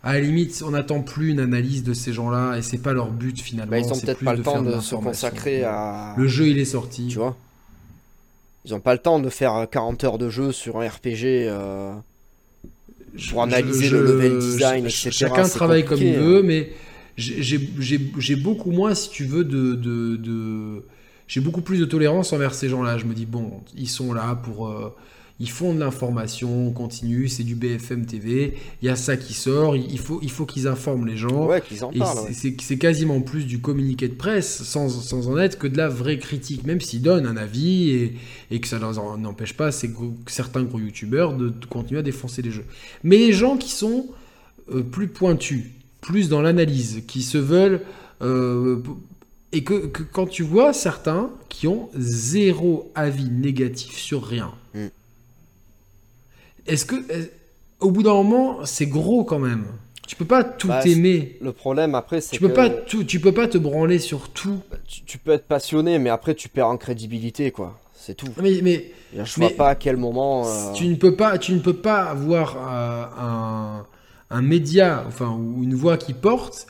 [0.03, 3.11] à la limite, on n'attend plus une analyse de ces gens-là et c'est pas leur
[3.11, 3.71] but finalement.
[3.71, 6.13] bah, ils ont peut-être pas le temps de se consacrer à.
[6.17, 7.07] Le jeu, il est sorti.
[7.07, 7.35] Tu vois?
[8.67, 11.23] Ils ont pas le temps de faire euh, 40 heures de jeu sur un RPG
[11.47, 11.93] euh,
[13.29, 15.09] pour analyser je- le level design, etc.
[15.11, 16.43] Chacun travaille comme il compliqué, veut, hein.
[16.43, 16.71] mais
[17.17, 19.73] j'ai- beaucoup moins, si tu veux, de.
[19.73, 20.83] de, de-
[21.27, 22.97] J'ai beaucoup plus de tolérance envers ces gens-là.
[22.97, 24.67] Je me dis, bon, ils sont là pour.
[24.67, 24.93] euh,
[25.39, 29.75] ils font de l'information continue, c'est du BFM TV, il y a ça qui sort,
[29.75, 31.45] il faut, il faut qu'ils informent les gens.
[31.47, 32.17] Ouais, qu'ils en Et parlent.
[32.17, 32.33] c'est- ouais.
[32.33, 35.89] c'est c'est quasiment plus du communiqué de presse, sans, sans en être que de la
[35.89, 38.13] vraie critique, même s'ils donnent un avis et,
[38.49, 42.41] et que ça n'empêche pas ces gros- certains gros youtubeurs de, de continuer à défoncer
[42.41, 42.65] les jeux.
[43.03, 44.07] Mais les gens qui sont
[44.73, 45.65] euh, plus pointus,
[46.01, 47.81] plus dans l'analyse, qui se veulent...
[48.21, 48.81] euh,
[49.53, 54.87] et que, que quand tu vois certains qui ont zéro avis négatif sur rien, Mm.
[56.67, 56.95] Est-ce que...
[57.11, 57.31] est-
[57.79, 59.65] au bout d'un moment, c'est gros quand même.
[60.07, 61.37] Tu peux pas tout Bah, aimer.
[61.41, 64.29] Le problème après, c'est Tu peux que pas tout, tu peux pas te branler sur
[64.29, 64.59] tout.
[64.87, 67.79] tu, tu peux être passionné, mais après tu perds en crédibilité, quoi.
[67.93, 68.27] C'est tout.
[68.41, 70.47] Mais, mais Je Mais- vois pas à quel moment.
[70.47, 73.85] euh, tu ne peux pas, tu ne peux pas avoir euh, un,
[74.37, 76.67] un média, enfin ou une voix qui porte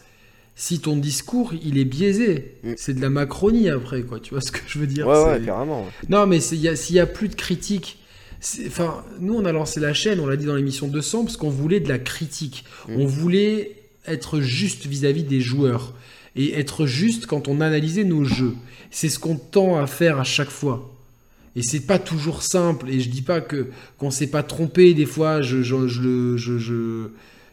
[0.56, 2.56] si ton discours il est biaisé.
[2.64, 2.74] Mm.
[2.76, 4.20] C'est de la Macronie après quoi.
[4.20, 5.08] Tu vois ce que je veux dire?
[5.08, 5.82] Ouais, ouais, carrément.
[5.84, 5.92] ouais.
[6.10, 8.07] Non, mais c'est- il y s'il y a plus de critique, c'est-
[8.68, 11.50] enfin, nous on a lancé la chaîne, on l'a dit dans l'émission 200, parce qu'on
[11.50, 12.64] voulait de la critique.
[12.88, 12.94] Mm.
[13.02, 15.94] On voulait être juste vis-à-vis des joueurs
[16.36, 18.54] et être juste quand on analysait nos jeux.
[18.92, 20.94] C'est ce qu'on tend à faire à chaque fois.
[21.56, 22.90] Et c'est pas toujours simple.
[22.90, 25.42] Et je dis pas que qu'on s'est pas trompé des fois.
[25.42, 27.08] Je je je je, je-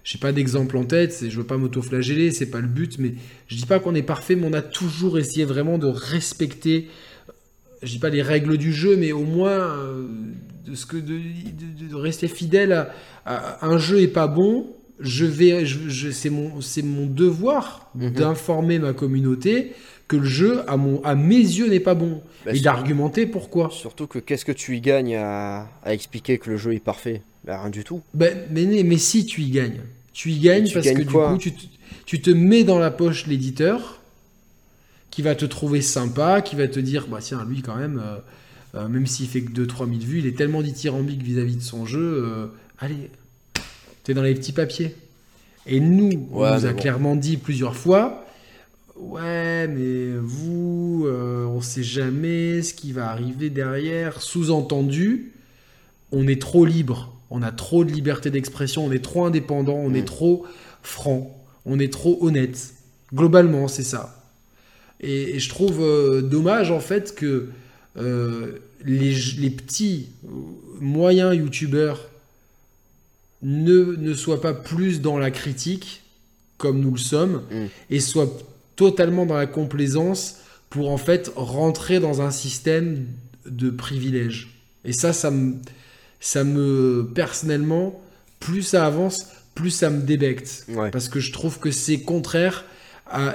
[0.05, 1.13] j'ai pas d'exemple en tête.
[1.15, 2.31] c'est- Je veux pas m'auto-flageller.
[2.31, 2.99] C'est pas le but.
[2.99, 3.15] Mais
[3.49, 4.37] je dis pas qu'on est parfait.
[4.37, 6.89] Mais on a toujours essayé vraiment de respecter
[7.85, 10.07] je dis pas les règles du jeu, mais au moins euh,
[10.67, 12.91] de, ce que de, de- de rester fidèle à,
[13.27, 14.67] à- un jeu est pas bon.
[15.01, 18.11] Je vais, je, je- c'est mon, c'est mon devoir Mhm.
[18.13, 19.73] d'informer ma communauté
[20.09, 23.71] que le jeu, à, mon, à mes yeux, n'est pas bon Bah, et d'argumenter pourquoi.
[23.73, 27.23] Surtout que qu'est-ce que tu y gagnes à, à expliquer que le jeu est parfait?
[27.45, 28.03] Bah, Rien du tout.
[28.15, 29.81] Ben, mais, si tu y gagnes,
[30.13, 31.63] tu y gagnes tu parce gagnes que du coup, tu te,
[32.07, 34.01] tu te mets dans la poche l'éditeur
[35.15, 38.17] qui va te trouver sympa, qui va te dire, bah tiens, lui quand même, euh,
[38.75, 41.87] euh, même s'il fait que 2-3 000 vues, il est tellement dithyrambique vis-à-vis de son
[41.87, 42.47] jeu, euh,
[42.81, 43.11] allez,
[44.03, 44.97] t'es dans les petits papiers.
[45.67, 46.79] Et nous, on Ouais, nous a bon.
[46.81, 48.27] clairement dit plusieurs fois,
[48.97, 54.21] ouais, mais vous, euh, on sait jamais ce qui va arriver derrière.
[54.21, 55.33] Sous-entendu,
[56.11, 59.91] on est trop libre, on a trop de liberté d'expression, on est trop indépendant, on
[59.91, 59.97] Mm.
[59.97, 60.45] est trop
[60.83, 61.35] franc,
[61.67, 62.75] on est trop honnête.
[63.15, 64.21] Globalement, c'est ça.
[65.05, 67.49] Et, et je trouve euh, dommage en fait que
[67.97, 70.29] euh, les, les petits, euh,
[70.81, 72.09] moyens youtubeurs
[73.43, 76.03] ne, ne soient pas plus dans la critique,
[76.57, 77.65] comme nous le sommes, Mm.
[77.91, 78.31] et soient
[78.77, 80.37] totalement dans la complaisance
[80.71, 83.07] pour en fait rentrer dans un système
[83.47, 84.49] de privilèges.
[84.85, 85.55] Et ça, ça me,
[86.21, 88.03] ça me personnellement,
[88.41, 90.65] plus ça avance, plus ça me débecte.
[90.69, 90.91] Ouais.
[90.91, 92.65] Parce que je trouve que c'est contraire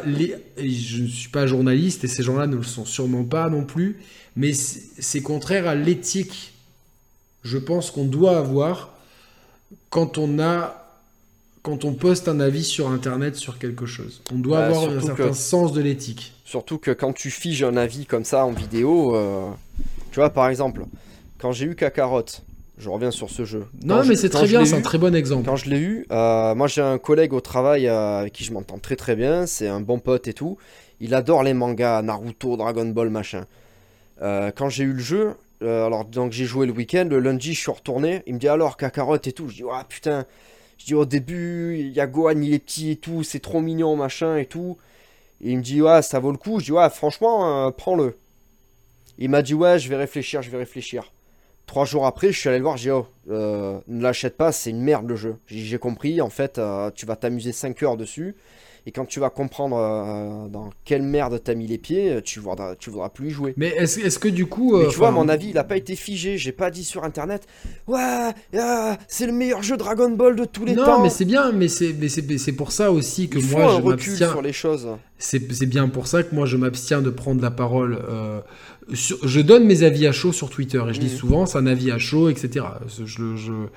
[0.06, 0.36] les...
[0.58, 4.00] Je ne suis pas journaliste et ces gens-là ne le sont sûrement pas non plus,
[4.36, 6.54] mais c'est contraire à l'éthique,
[7.44, 8.90] je pense qu'on doit avoir
[9.90, 10.76] quand on a
[11.62, 14.22] quand on poste un avis sur internet sur quelque chose.
[14.34, 16.34] On doit Bah, avoir un certain que- sens de l'éthique.
[16.46, 19.50] Surtout que quand tu figes un avis comme ça en vidéo, euh,
[20.12, 20.86] tu vois, par exemple,
[21.38, 22.24] quand j'ai eu Kakarot,
[22.80, 23.66] je reviens sur ce jeu.
[23.84, 25.46] Non, mais c'est très bien, c'est un très bon exemple.
[25.46, 28.54] Quand je l'ai eu, euh, moi j'ai un collègue au travail euh, avec qui je
[28.54, 30.58] m'entends très très bien, c'est un bon pote et tout.
[31.02, 33.46] Il adore les mangas, Naruto, Dragon Ball, machin.
[34.22, 37.60] Euh, quand j'ai eu le jeu, alors donc j'ai joué le week-end, le lundi je
[37.60, 40.26] suis retourné, il me dit alors Kakarot et tout, je dis ah putain,
[40.78, 43.60] je dis au début il y a Gohan, il est petit et tout, c'est trop
[43.60, 44.78] mignon machin et tout.
[45.42, 48.18] Et il me dit ouais ça vaut le coup, je dis ouais franchement prends-le.
[49.18, 51.12] Il m'a dit ouais je vais réfléchir, je vais réfléchir.
[51.70, 54.52] Trois jours après, je suis allé le voir, j'ai dit, oh, euh, ne l'achète pas,
[54.52, 55.36] c'est une merde le jeu.
[55.46, 58.36] J'ai compris, en fait, euh, tu vas t'amuser 5 heures dessus,
[58.88, 62.76] et quand tu vas comprendre euh, dans quelle merde t'as mis les pieds, tu voudras,
[62.76, 63.54] tu voudras plus y jouer.
[63.56, 64.80] Mais est-ce est-ce que du coup...
[64.80, 66.40] Mais tu vois, mon avis, il a pas été figé.
[66.40, 67.46] J'ai pas dit sur internet,
[67.86, 68.32] ouais,
[69.08, 71.04] c'est le meilleur jeu Dragon Ball de tous les Non, temps.
[71.04, 74.10] mais c'est bien, mais c'est pour ça aussi que il faut moi un je recul
[74.10, 74.32] m'abstiens.
[74.32, 74.88] sur les choses.
[75.20, 78.00] C'est c'est bien pour ça que moi je m'abstiens de prendre la parole.
[78.94, 81.18] Sur- je donne mes avis à chaud sur Twitter et je dis Mhm.
[81.18, 82.66] souvent c'est un avis à chaud, etc.
[83.06, 83.68] Je je-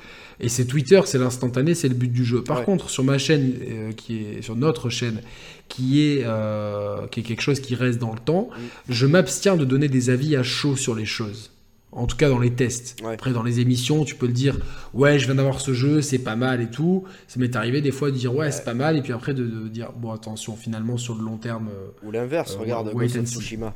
[0.40, 2.42] Et c'est Twitter, c'est l'instantané, c'est le but du jeu.
[2.42, 2.64] Par Ouais.
[2.64, 5.20] contre, sur ma chaîne, euh, qui est sur notre chaîne,
[5.68, 8.94] qui est euh, qui est quelque chose qui reste dans le temps, Mhm.
[8.94, 11.50] je m'abstiens de donner des avis à chaud sur les choses.
[11.94, 12.96] En tout cas dans les tests.
[13.04, 13.12] Ouais.
[13.12, 14.56] Après dans les émissions, tu peux le dire,
[14.94, 17.04] ouais, je viens d'avoir ce jeu, c'est pas mal et tout.
[17.28, 19.44] Ça m'est arrivé des fois de dire ouais, c'est pas mal et puis après de,
[19.44, 21.68] de dire bon attention, finalement sur le long terme.
[21.68, 23.26] euh, Ou l'inverse, Euh, regarde Ghost of.
[23.26, 23.74] Tsushima.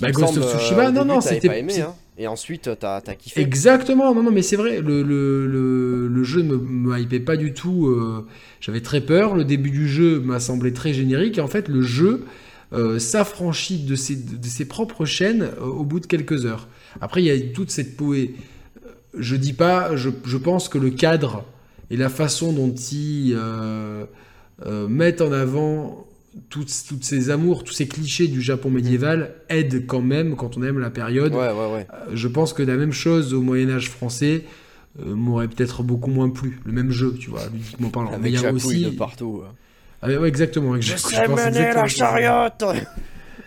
[0.00, 1.94] Bah, Ghost of semble, Tsushima, non, non, c'était- pas aimé, hein.
[2.16, 3.40] Et ensuite, t'as as kiffé.
[3.40, 7.18] Exactement, non, non, mais c'est vrai, le, le, le, le jeu ne me, me hypait
[7.18, 7.88] pas du tout.
[7.88, 8.24] euh,
[8.60, 9.34] J'avais très peur.
[9.34, 11.38] Le début du jeu m'a semblé très générique.
[11.38, 12.24] Et en fait, le jeu
[12.72, 16.68] euh, s'affranchit de ses, de ses propres chaînes euh, au bout de quelques heures.
[17.00, 18.36] Après, il y a toute cette poé.
[19.18, 21.44] Je dis pas, je, je pense que le cadre
[21.90, 24.04] et la façon dont ils euh,
[24.66, 26.06] euh, mettent en avant
[26.50, 30.62] toutes, toutes ces amours, tous ces clichés du Japon médiéval aident quand même quand on
[30.62, 31.32] aime la période.
[31.34, 31.86] Ouais, ouais, ouais.
[31.92, 34.44] Euh, Je pense que la même chose au Moyen Âge français
[35.00, 36.58] euh, m'aurait peut-être beaucoup moins plu.
[36.64, 38.10] Le même jeu, tu vois, ludiquement parlant.
[38.10, 38.84] Mais Avec il y a aussi...
[38.84, 39.42] de partout.
[39.46, 39.52] hein.
[40.02, 40.72] Ah, exactement.
[40.72, 42.64] avec Je sais pense mener exactement la chariote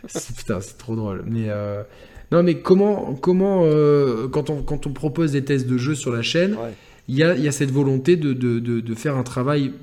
[0.37, 1.23] Putain, c'est trop drôle.
[1.27, 1.83] Mais euh,
[2.31, 6.11] non, mais comment, comment euh, quand on quand on propose des tests de jeux sur
[6.11, 6.73] la chaîne, Ouais.
[7.07, 9.73] il y a, il y a cette volonté de, de, de, de faire un travail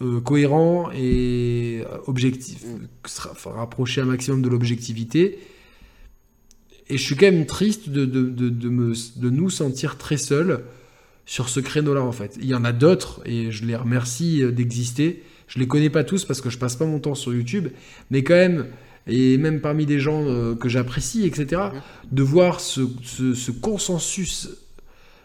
[0.00, 2.86] euh, cohérent et objectif, Mm.
[3.30, 5.38] enfin, rapprocher un maximum de l'objectivité.
[6.88, 10.16] Et je suis quand même triste de, de, de, de me, de nous sentir très
[10.16, 10.64] seuls
[11.26, 12.38] sur ce créneau-là, en fait.
[12.40, 15.22] Il y en a d'autres, et je les remercie euh, d'exister.
[15.46, 17.68] Je les connais pas tous parce que je passe pas mon temps sur YouTube,
[18.10, 18.66] mais quand même,
[19.06, 21.62] et même parmi des gens euh, que j'apprécie, etc.,
[22.10, 24.48] de voir ce, ce, ce consensus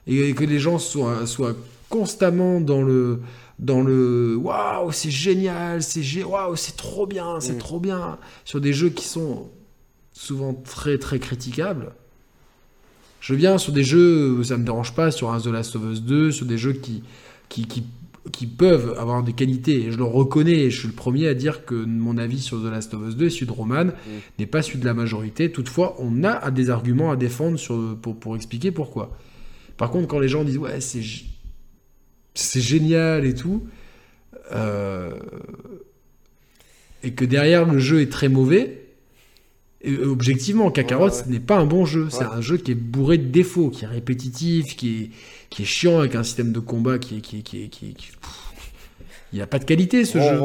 [0.08, 1.56] et que les gens soient, soient
[1.98, 3.20] constamment dans le
[3.60, 7.58] dans le waouh c'est génial c'est gé- waouh c'est trop bien c'est Mm.
[7.60, 8.18] trop bien.
[8.46, 9.52] Sur des jeux qui sont
[10.12, 11.92] souvent très très critiquables
[13.22, 16.02] je bien sur des jeux ça me dérange pas sur un The Last of Us
[16.02, 17.04] 2 sur des jeux qui
[17.50, 17.84] qui, qui
[18.32, 21.34] qui peuvent avoir des qualités et je le reconnais et je suis le premier à
[21.36, 23.88] dire que mon avis sur The Last of Us 2 et celui de Roman
[24.40, 25.52] n'est pas celui de la majorité.
[25.52, 29.12] Toutefois on a des arguments à défendre sur, pour, pour expliquer pourquoi.
[29.78, 31.02] Par contre quand les gens disent ouais c'est
[32.34, 33.64] c'est génial et tout
[34.54, 35.12] euh,
[37.04, 38.80] et que derrière le jeu est très mauvais
[39.82, 41.24] et, euh, objectivement Kakarot Ouais, ouais.
[41.26, 43.86] ce n'est pas un bon jeu c'est un jeu qui est bourré de défauts qui
[43.86, 45.10] est répétitif qui est,
[45.50, 47.90] qui est chiant avec un système de combat qui est qui est, qui est- qui
[47.90, 48.40] est- qui- pff,
[49.34, 50.40] il n'a pas de qualité ce jeu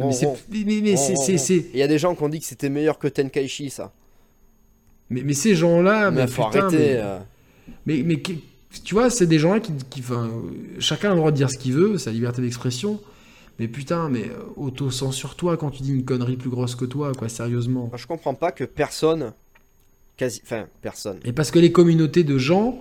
[0.00, 0.26] mais c'est
[1.72, 3.92] Il y a des gens qui ont dit que c'était meilleur que Tenkaichi, ça.
[5.10, 6.76] mais, mais ces gens-là mais mais faut putain, arrêter.
[6.78, 7.18] mais- euh.
[7.86, 8.02] Mais,
[8.84, 10.30] tu vois, c'est des gens-là qui, qui- enfin,
[10.78, 13.00] chacun a le droit de dire ce qu'il veut, sa liberté d'expression.
[13.58, 17.28] Mais putain, mais euh, auto-censure-toi quand tu dis une connerie plus grosse que toi, quoi,
[17.28, 17.90] sérieusement.
[17.96, 19.32] Je comprends pas que personne,
[20.16, 21.18] quasi, enfin personne.
[21.24, 22.80] Et parce que les communautés de gens,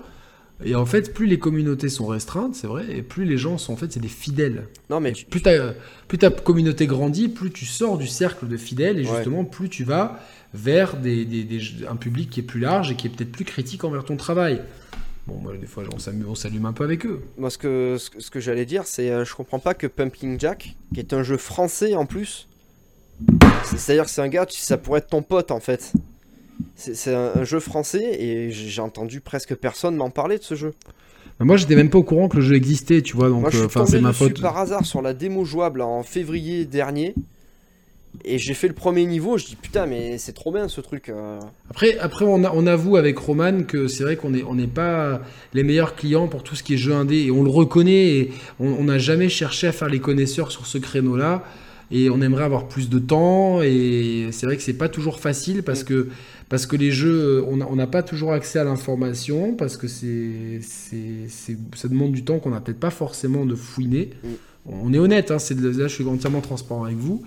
[0.63, 3.73] et en fait, plus les communautés sont restreintes, c'est vrai, et plus les gens sont,
[3.73, 4.67] en fait, c'est des fidèles.
[4.89, 5.73] Non mais tu- plus, ta,
[6.07, 9.15] plus ta communauté grandit, plus tu sors du cercle de fidèles, et Ouais.
[9.15, 10.19] justement, plus tu vas
[10.53, 13.45] vers des, des- des- un public qui est plus large et qui est peut-être plus
[13.45, 14.61] critique envers ton travail.
[15.27, 17.21] Bon, moi, des fois, on s'allume un peu avec eux.
[17.37, 19.85] moi ce que ce, que- ce que j'allais dire, c'est euh, je comprends pas que
[19.87, 22.47] Pumpkin Jack, qui est un jeu français en plus,
[23.65, 25.93] c'est- c'est-à-dire que c'est un gars, tu- ça pourrait être ton pote en fait.
[26.75, 30.55] C'est c'est un, un jeu français et j'ai entendu presque personne m'en parler de ce
[30.55, 30.73] jeu.
[31.39, 33.49] Mais Moi, j'étais même pas au courant que le jeu existait, tu vois, donc Moi
[33.51, 34.41] je euh, suis enfin, tombé c'est ma faute.
[34.41, 37.13] par hasard sur la démo jouable en février dernier.
[38.25, 41.09] Et j'ai fait le premier niveau, je dis putain mais c'est trop bien ce truc.
[41.09, 41.39] euh.
[41.69, 44.67] Après, après on, a- on avoue avec Roman que c'est vrai qu'on n'est on n'est
[44.67, 45.21] pas
[45.53, 48.31] les meilleurs clients pour tout ce qui est jeu indé, et on le reconnaît, et
[48.59, 51.43] on n'a jamais cherché à faire les connaisseurs sur ce créneau-là,
[51.89, 55.63] et on aimerait avoir plus de temps, et c'est vrai que c'est pas toujours facile,
[55.63, 56.09] parce que,
[56.49, 61.57] parce que les jeux, on n'a pas toujours accès à l'information, parce que c'est, c'est,
[61.75, 64.09] ça demande du temps qu'on n'a peut-être pas forcément de fouiner.
[64.23, 64.27] Mm.
[64.83, 67.23] On est honnête, hein, c'est de- là je suis entièrement transparent avec vous.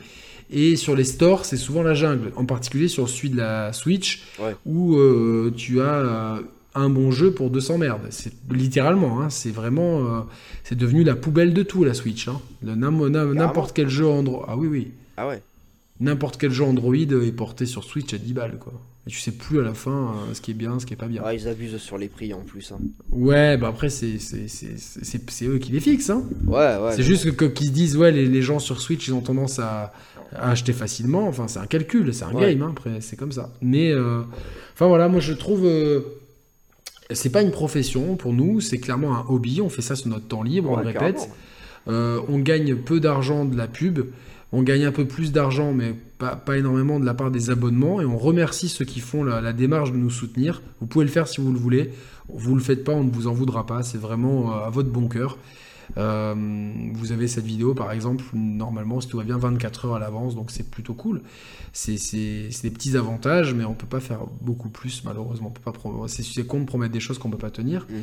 [0.51, 4.25] Et sur les stores, c'est souvent la jungle, en particulier sur celui de la Switch,
[4.39, 4.55] Ouais.
[4.67, 6.37] où euh, tu as euh,
[6.75, 8.03] un bon jeu pour 200 merdes.
[8.11, 10.21] C'est littéralement, hein, c'est vraiment, euh,
[10.65, 12.29] c'est devenu la poubelle de tout la Switch.
[12.29, 12.41] hein.
[12.63, 15.43] N'importe quel jeu Android, ah oui oui, Ah ouais.
[16.01, 18.73] n'importe quel jeu Android est porté sur Switch à 10 balles quoi.
[19.07, 20.97] Et tu sais plus à la fin euh, ce qui est bien, ce qui est
[20.97, 21.21] pas bien.
[21.25, 22.73] Ah, ils abusent sur les prix en plus.
[22.73, 22.79] hein.
[23.11, 24.17] Ouais, bah après c'est
[25.43, 26.09] eux qui les fixent.
[26.11, 26.25] Hein.
[26.47, 26.93] Ouais, ouais.
[26.97, 29.93] C'est juste qu'ils se disent, ouais, les, les gens sur Switch, ils ont tendance à,
[30.35, 31.29] à acheter facilement.
[31.29, 32.55] Enfin, c'est un calcul, c'est un Ouais.
[32.55, 33.53] game, hein, après, c'est comme ça.
[33.61, 34.23] Mais, euh,
[34.73, 35.67] enfin voilà, moi je trouve.
[35.67, 36.01] euh,
[37.11, 39.61] c'est pas une profession pour nous, c'est clairement un hobby.
[39.61, 41.29] On fait ça sur notre temps libre, on le répète.
[41.87, 44.01] on gagne peu d'argent de la pub.
[44.53, 45.95] On gagne un peu plus d'argent, mais
[46.29, 48.01] pas, pas énormément de la part des abonnements.
[48.01, 50.63] Et on remercie ceux qui font la, la démarche de nous soutenir.
[50.81, 51.91] Vous pouvez le faire si vous le voulez.
[52.29, 53.83] Vous le faites pas, on ne vous en voudra pas.
[53.83, 55.37] C'est vraiment euh, à votre bon cœur.
[55.99, 56.35] Euh,
[56.95, 60.35] vous avez cette vidéo, par exemple, normalement, si tout va bien, 24 heures à l'avance.
[60.35, 61.21] Donc c'est plutôt cool.
[61.73, 61.95] C'est
[62.63, 65.49] des petits avantages, mais on peut pas faire beaucoup plus, malheureusement.
[65.49, 67.87] On peut pas pro- C'est con de promettre des choses qu'on peut pas tenir.
[67.91, 67.95] Mm.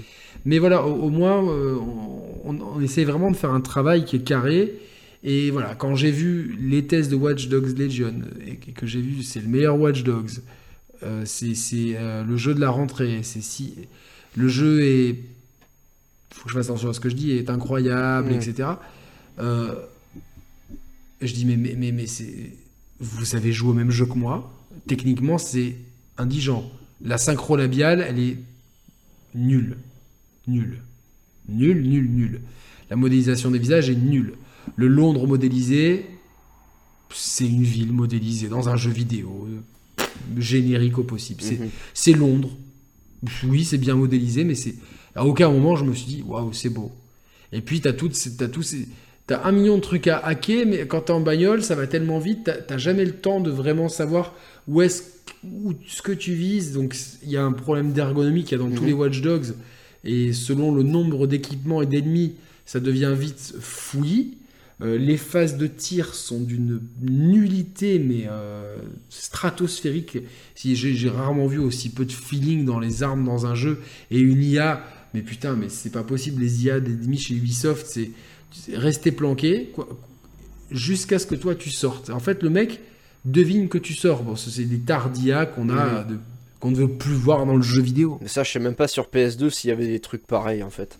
[0.45, 1.75] Mais voilà, au, au moins, euh,
[2.45, 4.73] on, on- on essaie vraiment de faire un travail qui est carré.
[5.23, 9.21] Et voilà, quand j'ai vu les tests de Watch Dogs Legion, et que j'ai vu,
[9.23, 10.31] c'est le meilleur Watch Dogs,
[11.03, 11.53] euh, c'est
[11.95, 13.75] euh, le jeu de la rentrée, c'est si.
[14.35, 15.15] Le jeu est.
[16.33, 18.35] faut que je fasse attention à ce que je dis, est incroyable, Mm.
[18.35, 18.69] etc.
[19.39, 19.75] Euh,
[21.21, 22.51] je dis, mais, mais, mais, mais c'est.
[22.99, 24.51] Vous savez jouer au même jeu que moi.
[24.87, 25.75] Techniquement, c'est
[26.17, 26.71] indigent.
[27.03, 28.37] La synchro labiale, elle est
[29.35, 29.77] nulle.
[30.47, 30.79] Nulle.
[31.49, 32.41] Nulle, nulle, nulle.
[32.89, 34.33] La modélisation des visages est nulle.
[34.75, 36.05] Le Londres modélisé,
[37.13, 39.47] c'est une ville modélisée dans un jeu vidéo.
[40.37, 41.41] Générique au possible.
[41.41, 41.69] C'est Mhm.
[41.93, 42.51] c'est Londres.
[43.47, 44.75] Oui, c'est bien modélisé, mais c'est.
[45.15, 46.91] À aucun moment, je me suis dit, waouh, c'est beau.
[47.51, 48.87] Et puis, t'as toutes t'as tous ces.
[49.27, 52.17] T'as un million de trucs à hacker, mais quand t'es en bagnole, ça va tellement
[52.19, 54.33] vite, t'as- t'as jamais le temps de vraiment savoir
[54.67, 55.03] où est-ce
[55.43, 56.73] où, ce que tu vises.
[56.73, 58.87] Donc, il y a un problème d'ergonomie qu'il y a dans tous Mhm.
[58.87, 59.53] les Watch Dogs.
[60.03, 62.33] et selon le nombre d'équipements et d'ennemis,
[62.65, 64.35] ça devient vite fouillis.
[64.81, 68.77] Euh, les phases de tir sont d'une nullité, mais euh,
[69.09, 70.17] stratosphérique.
[70.55, 74.19] Si j'ai rarement vu aussi peu de feeling dans les armes dans un jeu et
[74.19, 74.83] une IA.
[75.13, 76.41] Mais putain, mais c'est pas possible.
[76.41, 78.11] Les IA d'ennemis chez Ubisoft, c'est
[78.73, 79.71] rester planqué
[80.71, 82.09] jusqu'à ce que toi tu sortes.
[82.09, 82.79] En fait, le mec
[83.25, 84.23] devine que tu sors.
[84.23, 86.07] Bon, c'est des tards d'IA qu'on a,
[86.59, 88.17] qu'on ne veut plus voir dans le jeu vidéo.
[88.21, 90.69] Mais ça, je sais même pas sur PS2 s'il y avait des trucs pareils en
[90.69, 90.97] fait.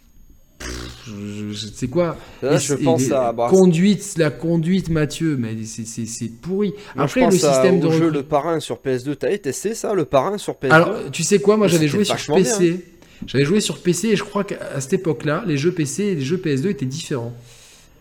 [1.08, 3.22] Je, c'est quoi Là, Et je c'est- pense et à.
[3.24, 6.74] la bah, conduite, la conduite, Mathieu, mais c'est- pourri.
[6.96, 9.16] moi, Après, je le à- système de jeu Le Parrain sur PS2.
[9.16, 12.04] T'avais testé ça, le Parrain sur PS2 Alors, tu sais quoi Moi, Mais j'avais joué
[12.04, 12.86] sur PC.
[13.28, 16.22] J'avais joué sur PC et je crois qu'à cette époque-là, les jeux PC et les
[16.22, 17.34] jeux PS2 étaient différents.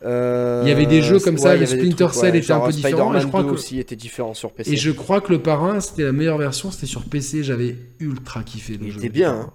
[0.03, 2.39] Euh, Il y avait des jeux comme ça, ouais, il le Splinter trucs, Cell ouais,
[2.39, 4.73] était un peu différent, et je crois 2 que- aussi était différent sur PC.
[4.73, 7.43] Et je crois que le parrain, c'était la meilleure version, c'était sur PC.
[7.43, 8.99] J'avais ultra kiffé le Il jeu.
[8.99, 9.51] était du bien, hein.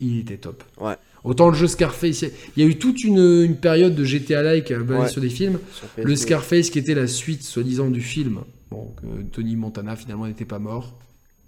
[0.00, 0.62] Il était top.
[0.78, 0.96] Ouais.
[1.26, 2.22] Autant le jeu Scarface,
[2.56, 5.08] il y a eu toute une, une période de GTA-like euh, basée Ouais.
[5.08, 5.58] sur des films.
[5.72, 6.02] Sur PS2.
[6.06, 8.40] Le Scarface qui était la suite, soi-disant, du film.
[8.70, 10.94] Bon, que Tony Montana finalement n'était pas mort.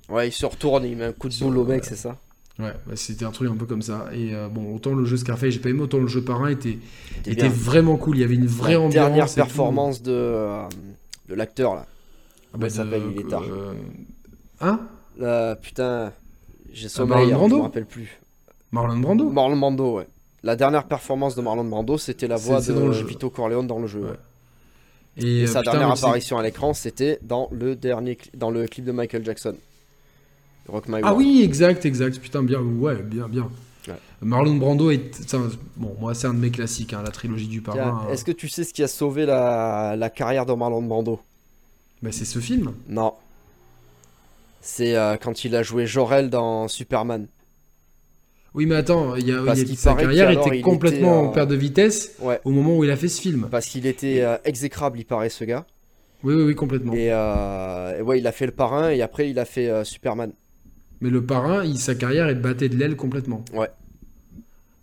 [0.08, 2.18] Ouais, il se retourne, il met un coup de boule au mec, c'est ça
[2.58, 4.06] Ouais, bah, c'était un truc un peu comme ça.
[4.12, 6.78] Et euh, bon, autant le jeu Scarface, j'ai pas aimé, autant le jeu Parrain était,
[7.24, 8.16] était vraiment cool.
[8.16, 8.92] Il y avait une vraie La ambiance.
[8.94, 10.62] dernière performance de, euh,
[11.28, 11.86] de l'acteur là.
[12.52, 13.44] Ah bah, il s'appelle, il est tard.
[13.48, 13.74] euh,
[14.60, 14.80] Hein
[15.62, 16.12] putain,
[16.72, 18.17] j'ai Marlon sommeil, hein, je me rappelle plus.
[18.72, 20.06] Marlon Brando Marlon Brando, ouais.
[20.42, 22.90] La dernière performance de Marlon Brando, c'était la voix de le.
[22.90, 24.00] Vito Corleone dans le jeu.
[24.00, 24.10] Ouais.
[24.10, 24.16] ouais.
[25.16, 28.66] Et, Et euh, sa putain, dernière apparition à l'écran, c'était dans le dernier, dans le
[28.68, 29.54] clip de Michael Jackson.
[30.68, 31.18] Rock My Ah World.
[31.18, 32.18] oui, exact, exact.
[32.20, 33.48] Putain, bien, ouais, bien, bien.
[33.88, 33.94] Ouais.
[34.20, 35.34] Marlon Brando est.
[35.34, 38.06] un- Bon, moi, c'est un de mes classiques, hein, la trilogie du parrain.
[38.12, 41.20] Est-ce que tu sais ce qui a sauvé la, la carrière de Marlon Brando?
[42.02, 42.74] Bah, c'est ce film.
[42.88, 43.14] Non.
[44.60, 47.26] C'est euh, quand il a joué Jorel dans Superman.
[48.58, 51.28] Oui, mais attends, il y a, il y a- qu'il sa carrière était complètement était,
[51.28, 52.40] en perte de vitesse Ouais.
[52.44, 53.46] au moment où il a fait ce film.
[53.52, 55.64] Parce qu'il était euh, exécrable, il paraît, ce gars.
[56.24, 56.92] Oui, oui, oui, complètement.
[56.92, 59.84] Et, euh, et ouais, il a fait le parrain et après il a fait euh,
[59.84, 60.32] Superman.
[61.00, 63.44] Mais le parrain, il- sa carrière, il battait de l'aile complètement.
[63.54, 63.68] Ouais.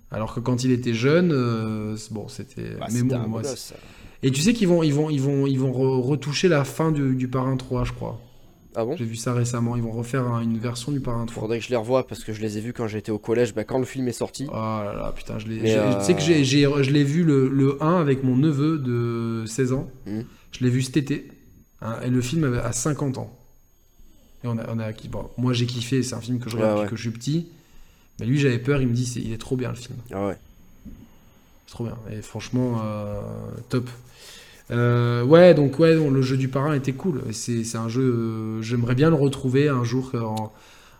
[0.10, 2.76] Alors que quand il était jeune, euh, bon, c'était.
[2.80, 3.42] Bah, mais bon, moi.
[4.24, 6.94] Et tu sais qu'ils vont, ils vont, ils vont, ils vont re- retoucher la fin
[6.94, 8.22] du, du parrain 3, je crois.
[8.76, 8.96] Ah bon?
[8.98, 9.76] J'ai vu ça récemment.
[9.76, 11.42] Ils vont refaire un- une version du parrain 3.
[11.42, 13.54] Faudrait que je les revoie parce que je les ai vus quand j'étais au collège,
[13.54, 14.46] bah, quand le film est sorti.
[14.50, 15.76] Oh là là, putain, je l'ai.
[15.78, 18.78] Euh, Tu sais que j'ai, j'ai- je l'ai vu le, le 1 avec mon neveu
[18.78, 19.90] de 16 ans.
[20.06, 20.26] Mhm.
[20.52, 21.30] Je l'ai vu cet été.
[21.82, 23.32] Hein, et le film avait à 50 ans.
[24.44, 26.76] Et on a, on a bon, moi j'ai kiffé, c'est un film que je regarde
[26.78, 27.48] Ouais, depuis que je suis petit.
[28.20, 29.98] Mais lui j'avais peur, il me dit c'est, il est trop bien le film.
[30.12, 30.38] Ah ouais.
[31.66, 31.98] C'est trop bien.
[32.12, 33.20] Et franchement, euh,
[33.70, 33.90] top.
[34.72, 37.22] Euh, ouais, donc ouais, le jeu du parrain était cool.
[37.32, 40.52] C'est, un jeu, euh, j'aimerais bien le retrouver un jour en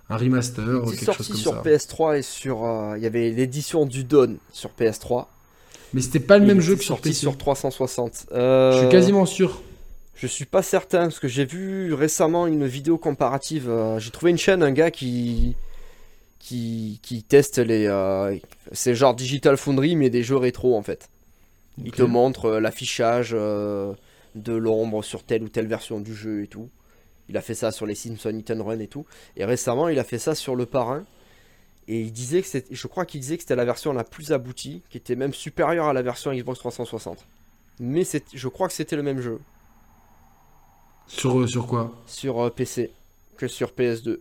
[0.10, 1.62] un remaster, ou quelque chose sorti comme sur ça.
[1.64, 2.64] PS3 et sur.
[2.64, 5.26] euh, Il y avait l'édition du Dawn sur PS3.
[5.96, 7.14] Mais c'était pas le même jeu que sur PC.
[7.22, 8.28] sur 360.
[8.34, 9.62] Euh, Je suis quasiment sûr.
[10.14, 13.68] Je suis pas certain parce que j'ai vu récemment une vidéo comparative.
[13.70, 15.56] euh, j'ai trouvé une chaîne, un gars qui
[16.40, 17.88] qui, qui teste les.
[17.88, 18.36] euh,
[18.72, 21.10] c'est genre Digital Foundry mais des jeux rétro en fait.
[21.84, 23.94] Il te montre euh, l'affichage euh,
[24.36, 26.70] de l'ombre sur telle ou telle version du jeu et tout.
[27.28, 29.06] Il a fait ça sur les Simpsons Hit and Run et tout.
[29.36, 31.04] Et récemment, il a fait ça sur le parrain.
[31.88, 34.82] Et il disait que je crois qu'il disait que c'était la version la plus aboutie,
[34.90, 37.26] qui était même supérieure à la version Xbox 360.
[37.80, 39.40] Mais je crois que c'était le même jeu
[41.08, 41.94] Sur, euh, sur quoi?
[42.08, 42.92] Sur euh, PC
[43.38, 44.20] que sur PS2.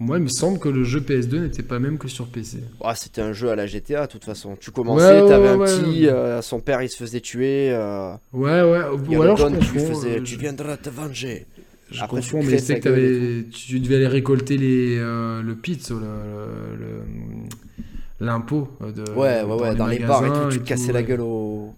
[0.00, 2.58] Moi, il me semble que le jeu PS2 n'était pas même que sur PC.
[2.82, 4.56] Ah, c'était un jeu à la GTA, de toute façon.
[4.60, 7.70] Tu commençais, Ouais, t'avais ouais, un ouais, petit, euh, son père il se faisait tuer.
[7.72, 8.80] euh, Ouais, ouais.
[9.08, 11.46] il Ou alors je qui lui faisait euh, Tu viendras te venger.
[11.92, 16.00] Je Après, confonds, mais c'est que tu devais aller récolter les, euh, le pizza, le,
[16.00, 18.68] le- le- l'impôt.
[18.80, 21.20] de- Ouais, ouais, ouais, dans les bars et tout, tu te tout, cassais la gueule
[21.20, 21.72] au.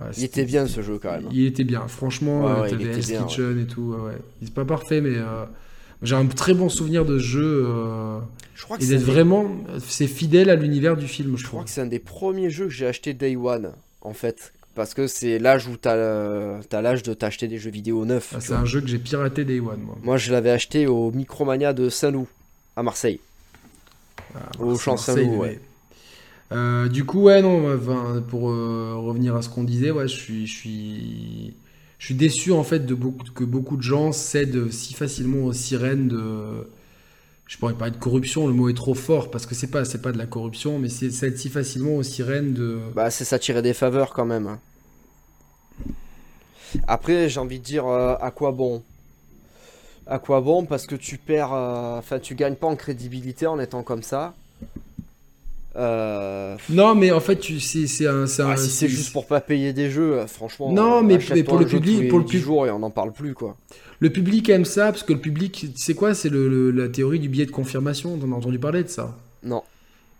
[0.00, 1.24] Ouais, Il c'était- était bien ce jeu quand même.
[1.32, 4.18] Il était bien, franchement, Ouais, ouais, il t'avais Hell's Kitchen et tout, ouais, ouais.
[4.40, 5.44] C'est pas parfait, mais euh,
[6.02, 7.64] j'ai un très bon souvenir de ce jeu.
[7.66, 8.18] euh,
[8.54, 9.50] Je crois que et c'est d'être un des- vraiment,
[9.86, 12.66] c'est fidèle à l'univers du film, je Je crois que c'est un des premiers jeux
[12.66, 13.72] que j'ai acheté Day One,
[14.02, 14.52] en fait.
[14.74, 18.32] Parce que c'est l'âge où t'as euh, t'as l'âge de t'acheter des jeux vidéo neufs.
[18.36, 19.98] Ah, c'est un jeu que j'ai piraté Day One, moi.
[20.04, 22.28] Moi, je l'avais acheté au Micromania de Saint-Loup,
[22.76, 23.18] à Marseille.
[24.36, 25.58] Ah, Au Champ Saint-Loup, ouais.
[26.52, 27.76] Euh, du coup, ouais, non,
[28.28, 31.54] pour euh, revenir à ce qu'on disait, ouais, je suis, je suis,
[31.98, 32.86] je suis déçu en fait
[33.34, 36.68] que beaucoup de gens cèdent si facilement aux sirènes de.
[37.46, 40.12] Je pourrais parler de corruption, le mot est trop fort parce que c'est pas, pas
[40.12, 42.80] de la corruption, mais c'est cèdent si facilement aux sirènes de.
[42.94, 44.58] Bah, c'est s'attirer des faveurs quand même.
[46.88, 48.82] Après, j'ai envie de dire, euh, à quoi bon?
[50.06, 50.64] À quoi bon?
[50.66, 51.52] Parce que tu perds.
[51.52, 54.34] euh, Enfin, tu gagnes pas en crédibilité en étant comme ça.
[55.76, 59.12] Euh, Non, mais en fait, tu, c'est, c'est un, c'est un- ah, si c'est juste
[59.12, 60.72] pour pas payer des jeux, euh, franchement.
[60.72, 63.12] Non, euh, mais- pour le public- pour le 10 pub- jours et on n'en parle
[63.12, 63.56] plus, quoi.
[64.00, 66.14] Le public aime ça parce que le public, c'est quoi?
[66.14, 68.18] C'est le, le- la théorie du biais de confirmation.
[68.20, 69.16] On a entendu parler de ça.
[69.44, 69.62] Non.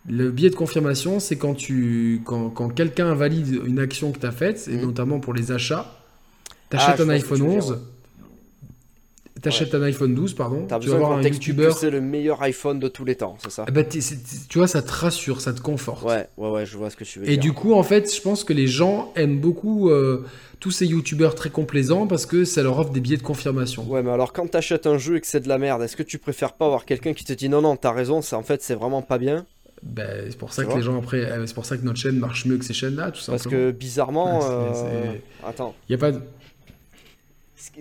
[0.08, 4.26] Le biais de confirmation, c'est quand tu, quand, quand quelqu'un valide une action que tu
[4.26, 4.82] as faite, et Mhm.
[4.82, 5.86] notamment pour les achats.
[5.90, 7.66] Ah, T'achètes je un iPhone tu veux 11.
[7.66, 7.78] dire,
[9.42, 10.64] T'achètes un iPhone 12, pardon.
[10.68, 11.70] T'as Tu vas besoin voir un YouTuber.
[11.76, 14.00] c'est le meilleur iPhone de tous les temps, c'est ça Ah bah, tu
[14.58, 16.04] vois, ça te rassure, ça te conforte.
[16.04, 17.40] Ouais, ouais, ouais, je vois ce que tu veux Et dire.
[17.40, 20.24] du coup, en fait, je pense que les gens aiment beaucoup euh,
[20.60, 23.84] tous ces youtubeurs très complaisants parce que ça leur offre des biais de confirmation.
[23.88, 26.02] Ouais, mais alors quand t'achètes un jeu et que c'est de la merde, est-ce que
[26.02, 28.74] tu préfères pas avoir quelqu'un qui te dit non, non, t'as raison, en fait c'est
[28.74, 29.46] vraiment pas bien
[29.82, 32.18] Ben, c'est pour ça que les gens après, euh, c'est pour ça que notre chaîne
[32.18, 33.50] marche mieux que ces chaînes-là, tout Parce simplement.
[33.50, 35.12] que bizarrement, Ouais, euh,
[35.46, 36.20] attends, Il y a pas de...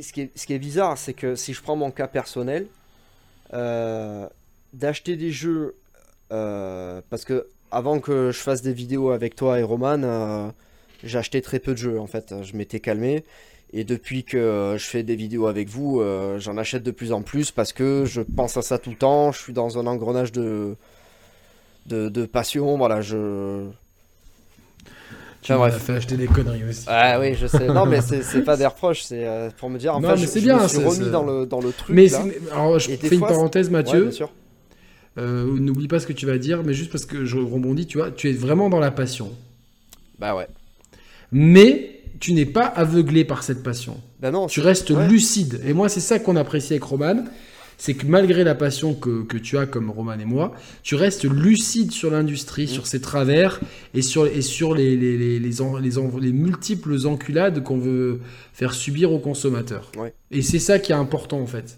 [0.02, 2.68] ce qui, est, bizarre, c'est que si je prends mon cas personnel,
[3.54, 4.28] euh,
[4.74, 5.76] d'acheter des jeux,
[6.32, 10.50] euh, parce que avant que je fasse des vidéos avec toi et Roman, euh,
[11.04, 13.24] j'achetais très peu de jeux en fait, je m'étais calmé.
[13.74, 16.02] Et depuis que je fais des vidéos avec vous,
[16.38, 19.34] j'en achète de plus en plus parce que je pense à ça tout le temps.
[19.34, 20.78] Je suis dans un engrenage de,
[21.86, 22.78] de passion.
[22.78, 23.68] Voilà, je.
[25.48, 26.84] Tu Enfin, m'as fait acheter des conneries aussi.
[26.88, 27.68] Ah oui, je sais.
[27.68, 29.96] Non, mais c'est pas des reproches, c'est euh, pour me dire.
[29.96, 31.62] En Non, fait, mais je, c'est je bien, me suis c'est- remis dans le, dans
[31.62, 31.96] le truc.
[31.96, 32.22] mais là.
[32.52, 34.02] alors, je fais une parenthèse, Ouais, Mathieu.
[34.04, 34.30] bien sûr.
[35.18, 37.98] Euh, N'oublie pas ce que tu vas dire, mais juste parce que je rebondis, tu
[37.98, 39.32] vois, tu es vraiment dans la passion.
[40.20, 40.48] Bah ouais.
[41.32, 43.98] Mais tu n'es pas aveuglé par cette passion.
[44.20, 44.48] Bah non.
[44.48, 45.08] Tu restes ouais.
[45.08, 45.62] lucide.
[45.66, 47.24] Et moi, c'est ça qu'on apprécie avec Roman.
[47.80, 51.26] C'est que malgré la passion que, que tu as comme Roman et moi, tu restes
[51.26, 52.68] lucide sur l'industrie, Mm.
[52.68, 53.60] sur ses travers
[53.94, 57.78] et sur, et sur les, les, les, les, en- les en- les multiples enculades qu'on
[57.78, 58.20] veut
[58.54, 59.92] faire subir aux consommateurs.
[59.96, 60.14] Ouais.
[60.32, 61.78] Et c'est ça qui est important en fait.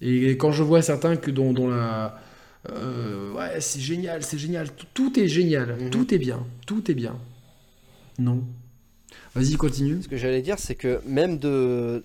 [0.00, 2.18] Et, et quand je vois certains que dont, dont la...
[2.70, 5.90] euh, ouais, c'est génial, c'est génial, tout, tout est génial, Mhm.
[5.90, 7.16] tout est bien, tout est bien.
[8.18, 8.42] Non.
[9.36, 10.02] Vas-y, continue.
[10.02, 12.02] Ce que j'allais dire, c'est que même de.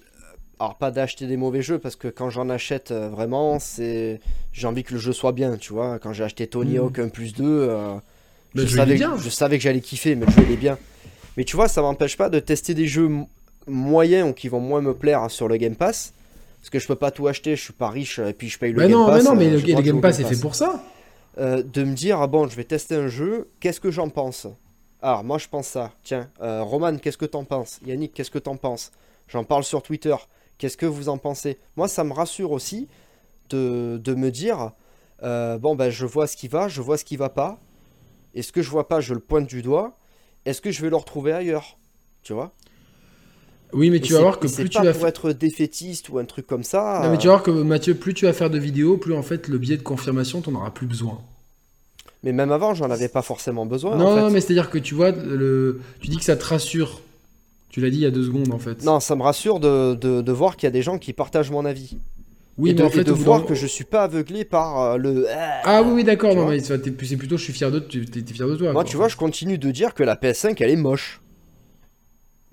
[0.66, 4.20] Alors, pas d'acheter des mauvais jeux, parce que quand j'en achète euh, vraiment, c'est.
[4.52, 6.00] J'ai envie que le jeu soit bien, tu vois.
[6.00, 6.80] Quand j'ai acheté Tony Mhm.
[6.86, 7.96] Hawk 1 plus 2, euh,
[8.56, 9.16] je, est savais, bien.
[9.18, 10.78] je savais que j'allais kiffer, mais le jeu il est bien.
[11.38, 13.10] Mais tu vois, ça m'empêche pas de tester des jeux
[13.68, 16.14] moyens ou qui vont moins me plaire sur le Game Pass.
[16.62, 18.72] Parce que je peux pas tout acheter, je suis pas riche et puis je paye
[18.72, 19.24] le Bah Game non, Pass.
[19.24, 20.84] mais non, mais euh, le, Game Pass est fait pour ça.
[21.38, 24.48] Euh, de me dire, ah bon, je vais tester un jeu, qu'est-ce que j'en pense?
[25.02, 25.92] Alors, moi je pense ça.
[26.04, 27.80] Tiens, euh, Roman, qu'est-ce que t'en penses?
[27.86, 28.92] Yannick, qu'est-ce que t'en penses?
[29.28, 30.16] J'en parle sur Twitter.
[30.58, 31.58] Qu'est-ce que vous en pensez?
[31.76, 32.88] Moi, ça me rassure aussi
[33.50, 34.72] de, de me dire,
[35.24, 37.60] euh, bon, ben, je vois ce qui va, je vois ce qui va pas.
[38.36, 39.98] Et ce que je vois pas, je le pointe du doigt.
[40.46, 41.78] Est-ce que je vais le retrouver ailleurs?
[42.24, 42.54] Tu vois?
[43.74, 45.32] Oui, mais Et tu vas c'est- voir que c'est plus tu pas vas pour être
[45.32, 47.02] défaitiste ou un truc comme ça.
[47.02, 49.14] Non, mais euh, tu vas voir que Mathieu, plus tu vas faire de vidéos, plus
[49.14, 51.22] en fait le biais de confirmation, t'en auras plus besoin.
[52.24, 53.98] mais même avant, j'en avais pas forcément besoin.
[53.98, 54.22] non, en fait.
[54.22, 55.82] non, mais c'est-à-dire que tu vois, le...
[56.02, 57.02] tu dis que ça te rassure.
[57.76, 58.86] Tu l'as dit il y a deux secondes en fait.
[58.86, 61.52] Non, ça me rassure de, de, de voir qu'il y a des gens qui partagent
[61.52, 61.98] mon avis.
[62.58, 64.80] oui, et mais de, en fait, et de voir que je suis pas aveuglé par
[64.80, 65.26] euh, le.
[65.30, 66.34] Ah oui, oui, d'accord.
[66.34, 66.78] Non, mais c'est
[67.18, 68.72] plutôt, je suis fier de, tu t'es t'es fier de toi.
[68.72, 68.90] Moi, quoi.
[68.90, 71.20] tu vois, je continue de dire que la PS5 elle est moche.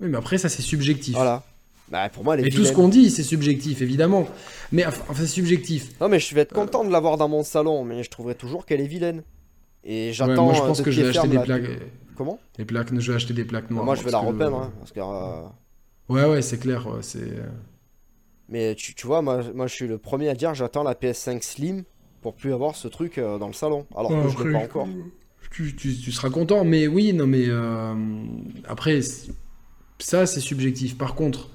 [0.01, 1.15] Oui, mais après ça c'est subjectif.
[1.15, 1.41] Voilà.
[1.89, 4.27] Bah, pour moi, elle est Mais tout ce qu'on dit, c'est subjectif, évidemment.
[4.73, 5.97] Mais enfin, c'est subjectif.
[6.01, 8.65] Non, mais je vais être content de l'avoir dans mon salon, mais je trouverai toujours
[8.65, 9.23] qu'elle est vilaine.
[9.85, 10.43] Et Ouais, j'attends.
[10.43, 11.63] moi, je euh, pense de que je vais acheter des la- plaques.
[12.15, 13.85] Comment Des plaques, je vais acheter des plaques noires.
[13.85, 14.57] Moi, je vais la que- repeindre.
[14.57, 15.43] hein, parce que, euh,
[16.09, 16.85] Ouais, ouais, c'est clair.
[16.87, 17.31] ouais, c'est.
[18.49, 21.41] Mais tu, tu vois, moi, moi, je suis le premier à dire j'attends la PS5
[21.43, 21.83] Slim
[22.21, 23.85] pour plus avoir ce truc euh, dans le salon.
[23.95, 24.87] Alors que je l'ai pas encore.
[25.51, 27.93] Tu, tu- tu seras content, mais oui, non, mais euh,
[28.67, 28.99] après,
[29.99, 30.97] ça c'est subjectif.
[30.97, 31.49] Par contre,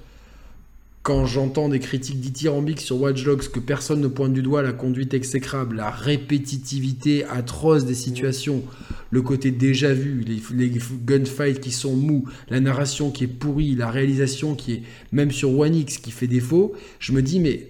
[1.09, 4.73] quand j'entends des critiques dithyrambiques sur Watch Dogs, que personne ne pointe du doigt la
[4.73, 8.61] conduite exécrable, la répétitivité atroce des situations,
[9.09, 10.71] le côté déjà vu, les, les
[11.03, 15.57] gunfights qui sont mous, la narration qui est pourrie, la réalisation qui est, même sur
[15.57, 17.69] One X, qui fait défaut, je me dis, mais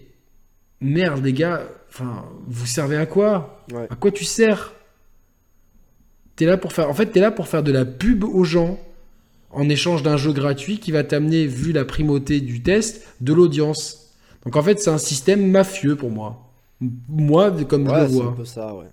[0.82, 3.66] merde, les gars, enfin, vous servez à quoi?
[3.72, 3.88] Ouais.
[3.90, 4.74] À quoi tu sers?
[6.36, 8.78] T'es là pour faire, en fait, t'es là pour faire de la pub aux gens
[9.52, 14.12] en échange d'un jeu gratuit qui va t'amener, vu la primauté du test, de l'audience.
[14.46, 16.46] Donc en fait, c'est un système mafieux pour moi.
[17.10, 18.36] Moi, comme je Ouais, le c'est un vois.
[18.36, 18.86] peu ça, ouais.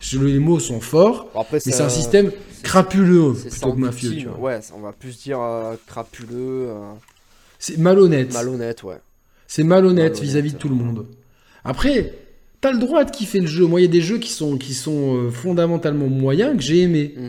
[0.00, 2.30] Je- les mots sont forts, après, mais c'est un système
[2.62, 4.10] crapuleux plutôt que mafieux.
[4.10, 4.28] victime.
[4.32, 4.50] tu vois.
[4.52, 6.92] Ouais, on va plus dire euh, crapuleux, euh,
[7.58, 8.32] C'est malhonnête.
[8.32, 8.98] malhonnête, ouais.
[9.46, 11.06] C'est malhonnête vis-à-vis de tout le monde.
[11.64, 12.14] Après,
[12.60, 13.66] t'as le droit de kiffer le jeu.
[13.66, 16.80] Moi, il y a des jeux qui sont, qui sont euh, fondamentalement moyens que j'ai
[16.82, 17.14] aimés.
[17.16, 17.28] Mm.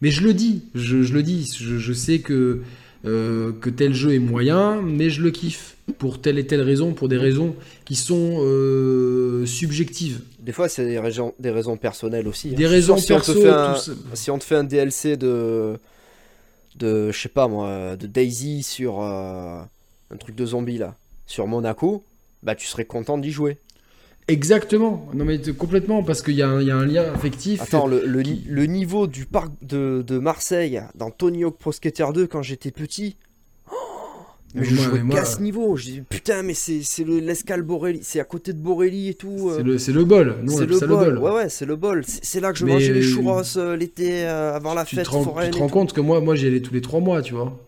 [0.00, 2.62] Mais je le dis, je, je le dis, je, je sais que
[3.04, 6.92] euh, que tel jeu est moyen, mais je le kiffe pour telle et telle raison,
[6.94, 10.20] pour des raisons qui sont euh, subjectives.
[10.40, 12.48] Des fois, c'est des raisons, des raisons personnelles aussi.
[12.50, 12.56] hein.
[12.56, 13.92] Des raisons si on te perso, fait un- tout ça.
[14.14, 15.78] Si on te fait un DLC de,
[16.76, 19.60] de je sais pas moi, de Daisy sur euh,
[20.10, 20.96] un truc de zombie là,
[21.26, 22.04] sur Monaco,
[22.42, 23.58] bah tu serais content d'y jouer.
[24.28, 25.08] Exactement.
[25.14, 27.62] Non mais complètement parce qu'il y, a un- il y a un lien affectif.
[27.62, 31.72] Attends, le, le, ni- le niveau du parc de, de Marseille dans Tony Hawk Pro
[31.72, 33.16] Skater 2 quand j'étais petit.
[34.54, 35.76] mais Mais je moi- jouais mais moi- qu'à ce niveau.
[35.76, 39.14] Je dis putain, mais c'est c'est le l'escale Borelli, c'est à côté de Borelli et
[39.14, 39.48] tout.
[39.50, 40.36] euh, C'est le, c'est le bol.
[40.42, 41.04] Nous, C'est le ça bol.
[41.08, 41.22] le bol.
[41.22, 42.04] Ouais, ouais, c'est le bol.
[42.06, 44.96] C'est c'est là que je Mais- mangeais les churros euh, l'été euh, avant la tu
[44.96, 47.00] fête te rends, tu te rends compte que moi, moi j'y allais tous les trois
[47.00, 47.58] mois, tu vois.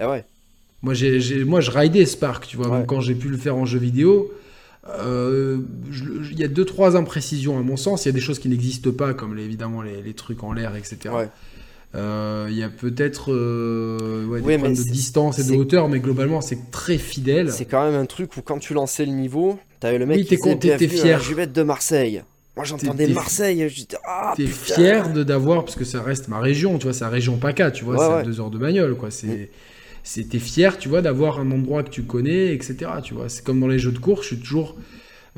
[0.00, 0.24] Eh ouais.
[0.82, 2.68] Moi, j'ai, j'ai- moi, je raidais Spark, tu vois.
[2.68, 2.84] Ouais.
[2.86, 4.34] Quand j'ai pu le faire en jeu vidéo, euh,
[5.00, 8.04] il y a deux, trois imprécisions à mon sens.
[8.04, 10.52] Il y a des choses qui n'existent pas, comme les- évidemment les, les trucs en
[10.52, 10.96] l'air, etc.
[11.14, 11.28] Ouais.
[11.94, 15.88] Euh, Il y a peut-être euh, ouais, des Oui, problèmes de distance et de hauteur,
[15.88, 17.50] mais globalement, c'est très fidèle.
[17.50, 20.24] C'est quand même un truc où quand tu lançais le niveau, t'avais le mec Oui,
[20.26, 21.18] qui à fier.
[21.18, 22.22] la Juvette de Marseille.
[22.56, 26.78] Moi j'entendais Marseille, j'étais ah T'es fier de d'avoir, parce que ça reste ma région,
[26.78, 28.22] tu vois, c'est la région PACA, tu vois, Ouais, c'est ouais.
[28.24, 29.10] deux heures de bagnole, quoi.
[29.10, 29.50] C'est,
[30.14, 32.76] T'es fier, tu vois, d'avoir un endroit que tu connais, etc.
[33.02, 34.76] Tu vois, c'est comme dans les jeux de course, je suis toujours,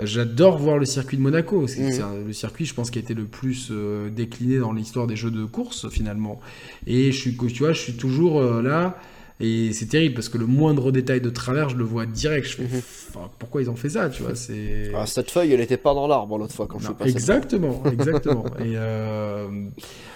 [0.03, 1.67] j'adore voir le circuit de Monaco.
[1.67, 2.27] C'est, Mm.
[2.27, 5.31] le circuit, je pense, qui a été le plus euh, décliné dans l'histoire des jeux
[5.31, 6.39] de course finalement.
[6.87, 8.99] Et je suis, tu vois, je suis toujours euh, là.
[9.41, 12.45] Et c'est terrible parce que le moindre détail de travers, je le vois direct.
[12.49, 12.83] Je fais, Mhm.
[13.11, 15.95] enfin, pourquoi ils ont fait ça, tu vois C'est Ah, cette feuille elle était pas
[15.95, 17.11] dans l'arbre l'autre fois quand je suis passé.
[17.11, 18.45] exactement, exactement.
[18.59, 19.47] Et euh,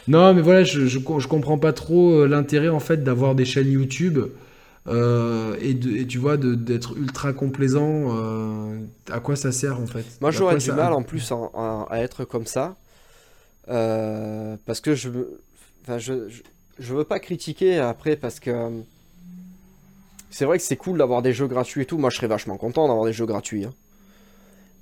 [0.08, 3.34] non, mais voilà, je, je, co- je comprends pas trop euh, l'intérêt en fait d'avoir
[3.34, 4.18] des chaînes YouTube
[4.88, 8.16] euh, et, de, et tu vois d'être ultra complaisant.
[8.16, 8.78] euh,
[9.10, 10.04] à quoi ça sert en fait?
[10.20, 12.76] Moi j'aurais du ça- mal en plus à, être comme ça.
[13.68, 15.40] Euh, parce que je, me-
[15.84, 16.42] enfin, je, je,
[16.78, 18.82] je veux pas critiquer après parce que
[20.30, 21.98] c'est vrai que c'est cool d'avoir des jeux gratuits et tout.
[21.98, 23.64] Moi je serais vachement content d'avoir des jeux gratuits.
[23.64, 23.72] hein.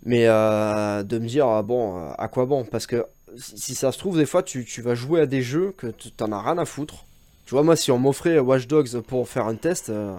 [0.04, 2.64] Mais de me dire, ah, bon, à quoi bon?
[2.64, 3.04] Parce que
[3.36, 6.10] si, ça se trouve, des fois tu, tu vas jouer à des jeux que tu-
[6.12, 7.06] t'en as rien à foutre.
[7.46, 10.16] Tu vois, moi si on m'offrait Watch Dogs pour faire un test, euh,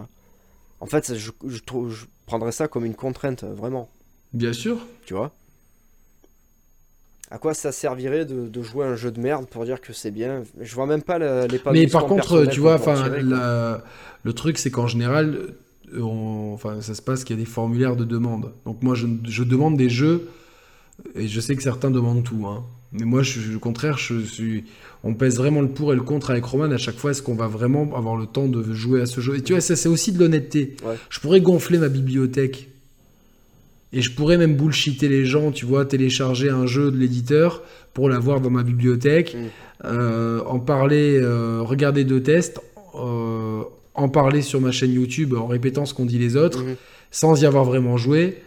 [0.80, 1.60] en fait je, je,
[2.26, 3.90] prendrais ça comme une contrainte, euh, vraiment
[4.34, 4.78] Bien sûr.
[5.06, 5.32] tu vois?
[7.30, 9.94] À quoi ça servirait de, de jouer à un jeu de merde pour dire que
[9.94, 10.44] c'est bien?
[10.60, 13.10] Je vois même pas le- Mais par contre, tu vois, enfin,
[14.24, 15.54] le truc c'est qu'en général,
[15.98, 18.52] on- enfin, ça se passe qu'il y a des formulaires de demande.
[18.66, 20.28] Donc moi, je, je demande des jeux
[21.16, 22.46] et je sais que certains demandent tout.
[22.48, 22.64] hein.
[22.94, 24.66] Mais moi, je, je- au contraire, je suis,
[25.04, 27.12] on pèse vraiment le pour et le contre avec Roman à chaque fois.
[27.12, 29.38] Est-ce qu'on va vraiment avoir le temps de jouer à ce jeu?
[29.38, 30.76] Et tu vois, ça c'est aussi de l'honnêteté.
[30.86, 30.96] Ouais.
[31.10, 32.68] Je pourrais gonfler ma bibliothèque.
[33.94, 37.62] Et je pourrais même bullshiter les gens, tu vois, télécharger un jeu de l'éditeur
[37.94, 39.48] pour l'avoir dans ma bibliothèque, Mm.
[39.86, 42.60] euh, en parler, euh, regarder deux tests,
[42.96, 43.62] euh,
[43.94, 46.76] en parler sur ma chaîne YouTube en répétant ce qu'ont dit les autres, Mhm.
[47.12, 48.38] sans y avoir vraiment joué,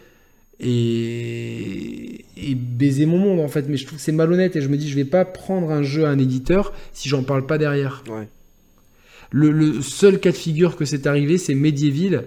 [0.59, 3.65] et, et baiser mon monde en fait.
[3.69, 5.83] Mais je trouve que c'est malhonnête et je me dis, je vais pas prendre un
[5.83, 8.03] jeu à un éditeur si j'en parle pas derrière.
[8.09, 8.27] Ouais.
[9.31, 12.25] Le, le seul cas de figure que c'est arrivé, c'est Medieval.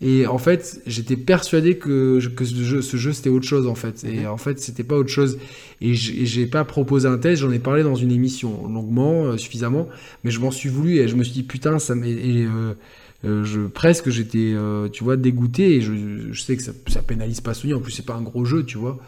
[0.00, 3.74] Et en fait, j'étais persuadé que, que ce jeu, ce jeu, c'était autre chose en
[3.76, 4.04] fait.
[4.04, 4.26] Et Mhm.
[4.26, 5.38] en fait, c'était pas autre chose.
[5.80, 9.88] Et j'ai pas proposé un test, j'en ai parlé dans une émission longuement, euh, suffisamment.
[10.24, 12.14] Mais je m'en suis voulu et je me suis dit putain, ça m'est.
[12.18, 12.74] euh,
[13.24, 15.76] euh, je presque j'étais, euh, tu vois, dégoûté.
[15.76, 15.92] Et je,
[16.32, 17.74] je sais que ça, ça pénalise pas Sony.
[17.74, 18.98] En plus, c'est pas un gros jeu, tu vois.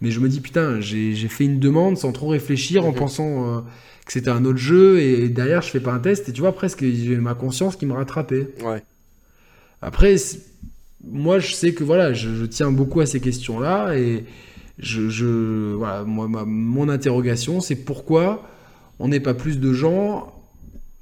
[0.00, 2.98] Mais je me dis putain, j'ai fait une demande sans trop réfléchir, en Mhm.
[2.98, 3.60] pensant euh,
[4.04, 5.00] que c'était un autre jeu.
[5.00, 6.28] Et derrière, je fais pas un test.
[6.28, 8.48] Et tu vois, presque j'ai ma conscience qui me rattrapait.
[8.64, 8.82] Ouais.
[9.82, 10.16] Après,
[11.04, 14.24] moi, je sais que voilà, je, je tiens beaucoup à ces questions-là et
[14.78, 18.48] je, je- voilà, moi, ma- mon interrogation, c'est pourquoi
[18.98, 20.32] on n'est pas plus de gens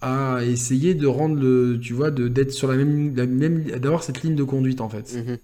[0.05, 4.03] à essayer de rendre le, tu vois, de d'être sur la même, la même, d'avoir
[4.03, 5.15] cette ligne de conduite en fait.
[5.15, 5.39] Mhm.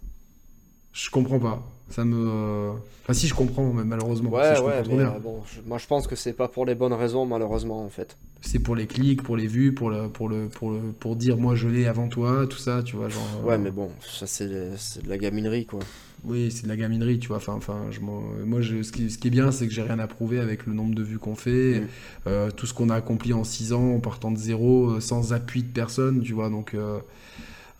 [0.92, 1.62] Je comprends pas.
[1.90, 5.42] Ça me, enfin si je comprends, mais malheureusement, Ouais, si je ouais, mais euh, bon,
[5.52, 8.16] je- moi je pense que c'est pas pour les bonnes raisons, malheureusement, en fait.
[8.42, 11.36] C'est pour les clics, pour les vues, pour le, pour le, pour le, pour dire
[11.36, 13.22] moi je l'ai avant toi, tout ça, tu vois, genre.
[13.44, 15.80] euh, Ouais, mais bon, ça c'est c'est de la gaminerie, quoi.
[16.22, 17.38] Oui, c'est de la gaminerie, tu vois.
[17.38, 19.98] Enfin, enfin, je moi, je- ce, qui, ce qui est bien, c'est que j'ai rien
[19.98, 21.86] à prouver avec le nombre de vues qu'on fait, Mm.
[22.26, 25.32] euh, tout ce qu'on a accompli en 6 ans, en partant de zéro, euh, sans
[25.32, 26.50] appui de personne, tu vois.
[26.50, 26.98] Donc, euh,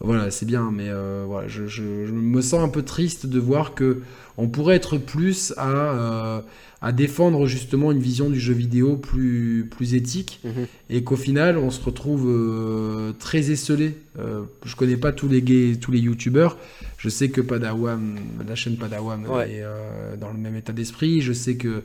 [0.01, 3.39] voilà, c'est bien, mais euh, voilà, je, je- je me sens un peu triste de
[3.39, 4.01] voir que
[4.39, 6.41] on pourrait être plus à, euh,
[6.81, 10.67] à défendre justement une vision du jeu vidéo plus, plus éthique Mhm.
[10.89, 13.97] et qu'au final on se retrouve euh, très esselé.
[14.19, 16.57] Euh, je connais pas tous les gays, tous les youtubeurs.
[16.97, 18.17] Je sais que Padawan,
[18.49, 19.51] la chaîne Padawan Ouais.
[19.51, 21.21] est euh, dans le même état d'esprit.
[21.21, 21.83] Je sais que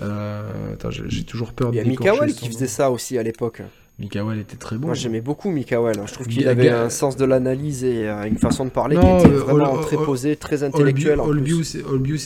[0.00, 3.60] euh, attends, j'ai toujours peur Il de y a qui faisait ça aussi à l'époque.
[3.98, 4.88] Mikael était très bon.
[4.88, 6.00] Moi j'aimais beaucoup Mikael.
[6.06, 8.96] Je trouve qu'il avait Ga- un sens de l'analyse et euh, une façon de parler
[8.96, 11.20] Non, qui était euh, vraiment très posée, très intellectuelle.
[11.20, 11.74] Olbius,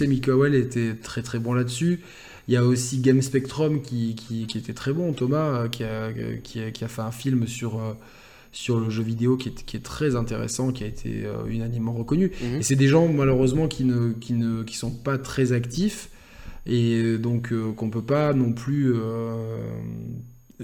[0.03, 2.01] et Mikael étaient très très bons là-dessus.
[2.49, 5.85] Il y a aussi Game Spectrum qui, qui, qui était très bon, Thomas, euh, qui
[5.85, 6.13] a,
[6.43, 7.81] qui a, fait un film sur,
[8.51, 12.33] sur le jeu vidéo qui est, qui est très intéressant, qui a été unanimement reconnu.
[12.43, 12.57] Mhm.
[12.59, 16.11] Et c'est des gens malheureusement qui ne, qui ne qui sont pas très actifs
[16.67, 19.37] et donc euh, qu'on peut pas non plus euh,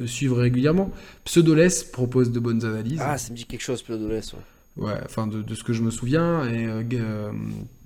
[0.07, 0.91] suivre régulièrement.
[1.25, 3.01] Pseudoless propose de bonnes analyses.
[3.03, 4.33] Ah, ça me dit quelque chose, Pseudoless.
[4.33, 4.39] Ouais.
[4.87, 6.49] Ouais, enfin de, de ce que je me souviens.
[6.49, 7.33] Et euh, euh,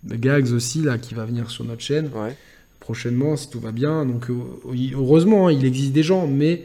[0.04, 2.36] Gags aussi, là, qui va venir sur notre chaîne Ouais.
[2.80, 4.04] prochainement, si tout va bien.
[4.04, 4.34] Donc euh,
[4.94, 6.64] heureusement, hein, il existe des gens, mais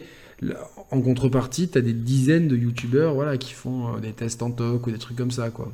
[0.91, 4.51] en contrepartie, tu as des dizaines de youtubeurs voilà, qui font euh, des tests en
[4.51, 5.71] toc ou des trucs comme ça, quoi.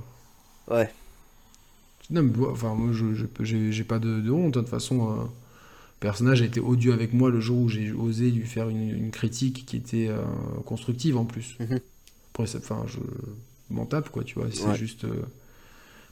[0.69, 0.89] Ouais.
[2.11, 3.05] Non, mais enfin, moi, je
[3.43, 4.57] j'ai pas de, de honte.
[4.57, 4.59] hein.
[4.59, 5.23] De toute façon, euh,
[6.03, 9.09] personnage a été odieux avec moi le jour où j'ai osé lui faire une, une
[9.09, 10.21] critique qui était euh,
[10.65, 11.55] constructive en plus.
[11.59, 11.79] Mhm.
[12.33, 12.99] Après, je
[13.69, 14.49] m'en tape, quoi, tu vois.
[14.51, 14.75] C'est Ouais.
[14.75, 15.05] juste.
[15.05, 15.23] euh,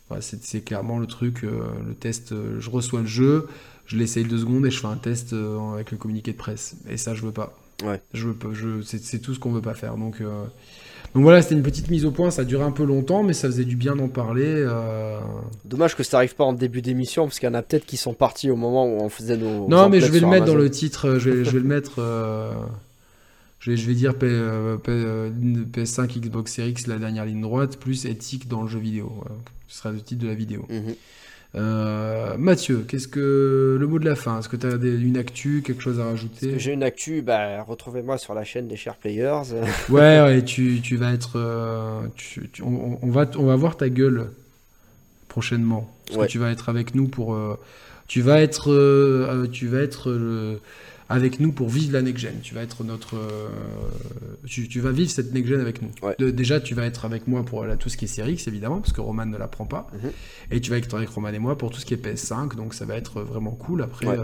[0.07, 2.33] voilà, c'est clairement le truc, euh, le test.
[2.59, 3.47] je reçois le jeu,
[3.85, 5.33] je l'essaye deux secondes et je fais un test
[5.73, 6.75] avec le communiqué de presse.
[6.89, 7.60] Et ça, je veux pas.
[7.83, 8.01] Ouais.
[8.13, 8.29] Je.
[8.53, 9.95] Je, c'est tout ce qu'on veut pas faire.
[9.97, 10.21] Donc.
[10.21, 10.43] euh,
[11.13, 13.33] donc voilà, c'était une petite mise au point, ça a duré un peu longtemps, mais
[13.33, 14.45] ça faisait du bien d'en parler.
[14.47, 15.19] euh,
[15.65, 17.97] Dommage que ça arrive pas en début d'émission, parce qu'il y en a peut-être qui
[17.97, 19.67] sont partis au moment où on faisait nos.
[19.67, 21.09] Non, mais je emplettes vais le mettre dans le titre.
[21.09, 21.95] euh, Je vais, je vais le mettre.
[21.99, 22.53] euh,
[23.59, 25.29] je, vais, je vais dire P- euh, P- euh,
[25.73, 29.11] PS5, Xbox Series X, la dernière ligne droite, plus éthique dans le jeu vidéo.
[29.17, 29.35] Voilà.
[29.67, 30.65] Ce sera le titre de la vidéo.
[30.69, 30.95] Mhm.
[31.53, 35.61] Euh, Mathieu, qu'est-ce que le mot de la fin Est-ce que tu as une actu,
[35.65, 36.57] quelque chose à rajouter?
[36.57, 39.41] J'ai une actu, bah, retrouvez-moi sur la chaîne des Chers Players.
[39.89, 41.33] Ouais, ouais, tu, tu vas être.
[41.35, 44.27] euh, tu- tu- on, on va, on va voir ta gueule
[45.27, 45.91] prochainement.
[46.05, 46.27] Parce Ouais.
[46.27, 47.33] que tu vas être avec nous pour.
[47.33, 47.59] euh,
[48.07, 50.59] tu vas être, tu vas être
[51.11, 52.39] avec nous pour vivre la next gen.
[52.41, 53.15] Tu vas être notre.
[53.17, 53.47] euh,
[54.47, 55.89] tu, tu vas vivre cette next gen avec nous.
[56.01, 56.15] Ouais.
[56.19, 58.47] De- déjà, tu vas être avec moi pour la- tout ce qui est Series X,
[58.47, 59.87] évidemment, parce que Roman ne la prend pas.
[59.93, 60.11] Mhm.
[60.51, 62.55] Et tu vas être avec Roman et moi pour tout ce qui est PS5.
[62.55, 63.81] Donc ça va être vraiment cool.
[63.83, 64.07] Après.
[64.07, 64.17] Ouais.
[64.17, 64.23] euh,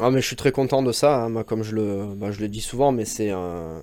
[0.00, 2.40] Ah, mais je suis très content de ça, hein, moi, comme je le, bah, je
[2.40, 3.82] le dis souvent, mais c'est un.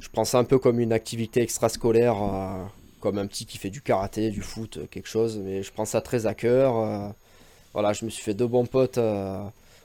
[0.00, 2.62] Je prends ça un peu comme une activité extrascolaire, euh,
[3.00, 6.00] comme un petit qui fait du karaté, du foot, quelque chose, mais je prends ça
[6.00, 6.76] très à cœur.
[6.78, 7.08] euh,
[7.72, 9.42] voilà, je me suis fait deux bons potes euh,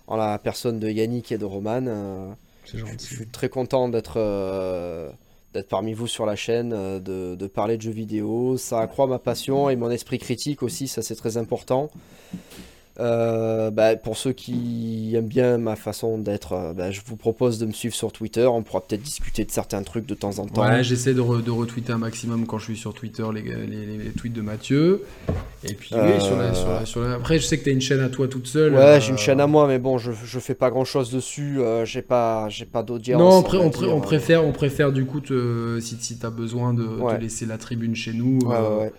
[0.08, 1.86] en la personne de Yannick et de Roman.
[1.88, 2.34] euh,
[2.66, 3.08] c'est je, gentil.
[3.10, 5.12] je suis très content d'être euh,
[5.54, 8.58] d'être parmi vous sur la chaîne, euh, de, de parler de jeux vidéo.
[8.58, 11.92] Ça accroît ma passion et mon esprit critique aussi, ça c'est très important.
[13.00, 17.58] Euh, bah, pour ceux qui aiment bien ma façon d'être, euh, bah, je vous propose
[17.58, 18.46] de me suivre sur Twitter.
[18.46, 20.62] On pourra peut-être discuter de certains trucs de temps en temps.
[20.64, 23.66] Ouais, j'essaie de, re- de retweeter un maximum quand je suis sur Twitter les, les,
[23.66, 25.02] les- les tweets de Mathieu.
[25.68, 27.74] Et puis, oui, sur la, sur la- sur la- après, je sais que tu as
[27.74, 28.74] une chaîne à toi toute seule.
[28.74, 31.10] Ouais, euh, j'ai une chaîne à moi, mais bon, je, je fais pas grand chose
[31.12, 31.60] dessus.
[31.86, 33.20] j'ai pas, pas d'audience.
[33.20, 36.76] Non, on, on dire, préfère, on préfère du coup, te- si, si tu as besoin
[36.76, 37.20] de Ouais.
[37.20, 38.38] laisser la tribune chez nous.
[38.46, 38.92] Ouais, ouais,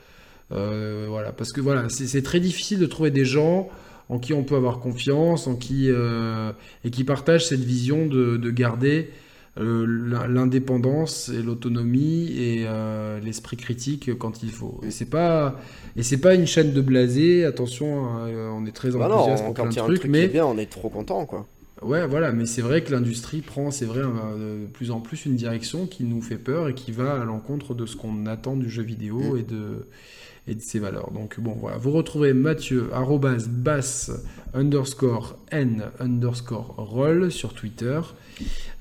[0.50, 1.06] ouais.
[1.08, 3.68] voilà, parce que voilà, c'est très difficile de trouver des gens
[4.08, 6.52] en qui on peut avoir confiance, en qui, euh,
[6.84, 9.10] et qui partagent cette vision de, de garder
[9.58, 14.80] euh, l'in- l'indépendance et l'autonomie et euh, l'esprit critique quand il faut.
[14.82, 15.60] Et c'est pas
[15.96, 17.44] et c'est pas une chaîne de blasé.
[17.44, 20.44] Attention, hein, on est très Bah enthousiaste non, pour plein de trucs, truc mais bien,
[20.46, 21.46] on est trop content, quoi.
[21.82, 22.32] ouais, voilà.
[22.32, 26.04] Mais c'est vrai que l'industrie prend, c'est vrai, de plus en plus une direction qui
[26.04, 29.34] nous fait peur et qui va à l'encontre de ce qu'on attend du jeu vidéo
[29.34, 29.38] Mm.
[29.38, 29.86] et de
[30.46, 31.10] et de ses valeurs.
[31.12, 34.10] Donc bon, voilà, vous retrouvez Mathieu arrobas bass
[34.52, 38.00] underscore n underscore roll sur Twitter.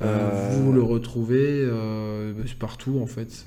[0.01, 3.45] Euh, Euh, Vous le retrouvez euh, partout en fait.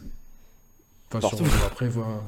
[1.12, 1.44] Enfin, Partout.
[1.44, 2.20] sur- après, voilà.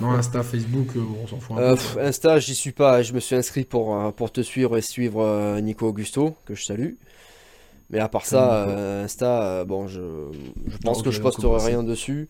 [0.00, 0.88] non, Insta, Facebook,
[1.22, 2.00] on s'en fout un Euh, peu.
[2.00, 3.02] Insta, j'y suis pas.
[3.02, 6.92] Je me suis inscrit pour, pour te suivre et suivre Nico Augusto, que je salue.
[7.90, 10.00] Mais à part ça, euh, Insta, bon, je,
[10.66, 12.28] je pense que je posterai rien dessus.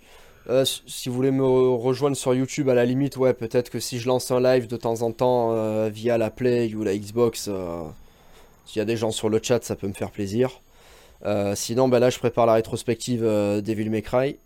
[0.51, 3.99] Euh, si vous voulez me rejoindre sur YouTube, à la limite, ouais, peut-être que si
[3.99, 7.49] je lance un live de temps en temps euh, via la Play ou la Xbox,
[7.49, 7.83] euh,
[8.65, 10.61] s'il y a des gens sur le chat, ça peut me faire plaisir.
[11.57, 14.37] Sinon, ben là, je prépare la rétrospective Devil May Cry.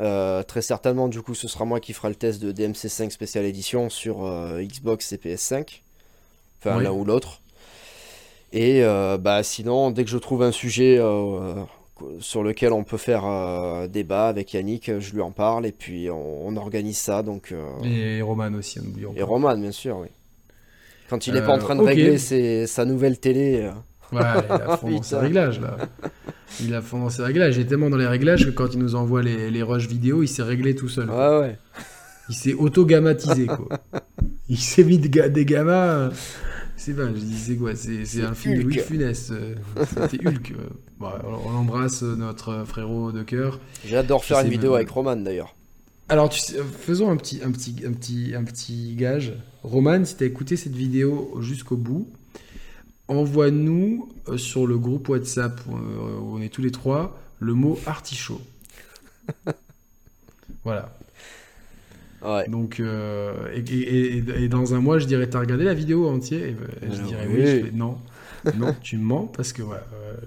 [0.00, 3.90] Très certainement, du coup, ce sera moi qui fera le test de DMC5 Special Edition
[3.90, 4.24] sur
[4.58, 5.82] Xbox et PS5.
[6.58, 6.84] Enfin, Oui.
[6.84, 7.40] l'un ou l'autre.
[8.52, 8.82] Et
[9.20, 10.98] bah, sinon, dès que je trouve un sujet
[12.20, 16.10] sur lequel on peut faire euh, débat avec Yannick, je lui en parle et puis
[16.10, 17.22] on, on organise ça.
[17.22, 19.24] Donc, euh, Et Roman aussi, n'oublions Et pas.
[19.24, 20.08] Roman, bien sûr, oui.
[21.10, 23.60] Quand il n'est Euh, pas en train de régler ses- sa nouvelle télé.
[23.62, 23.70] euh,
[24.12, 25.76] Ouais, il a fond dans ses réglages là.
[26.60, 27.56] Il a fond dans ses réglages.
[27.56, 30.22] Il est tellement dans les réglages que quand il nous envoie les, les rushs vidéo,
[30.22, 31.10] il s'est réglé tout seul.
[31.10, 31.56] Ouais, ouais.
[32.28, 33.66] Il s'est auto-gammatisé quoi.
[34.48, 36.10] Il s'est mis des gammas.
[36.84, 38.62] C'est pas, je dis c'est quoi C'est un film de.
[38.62, 39.30] Louis de Funès.
[39.30, 39.54] euh,
[39.88, 40.50] C'était Hulk.
[40.52, 40.68] euh.
[40.98, 43.58] Bon, on on embrasse notre frérot de cœur.
[43.86, 45.54] J'adore faire une vidéo même- avec Roman d'ailleurs.
[46.10, 49.32] Alors, tu sais, faisons un petit, un, petit, un, petit, un petit gage.
[49.62, 52.06] Roman, si tu as écouté cette vidéo jusqu'au bout,
[53.08, 57.78] envoie-nous euh, sur le groupe WhatsApp euh, où on est tous les trois le mot
[57.86, 58.42] artichaut.
[60.64, 60.93] voilà.
[62.24, 62.48] Ouais.
[62.48, 66.08] Donc, euh, et, et- et- et dans un mois, je dirais, t'as regardé la vidéo
[66.08, 66.56] entière Et,
[66.90, 67.34] je Alors, dirais oui.
[67.38, 67.46] oui.
[67.46, 67.98] Je fais, non,
[68.56, 69.66] non, tu mens parce que euh,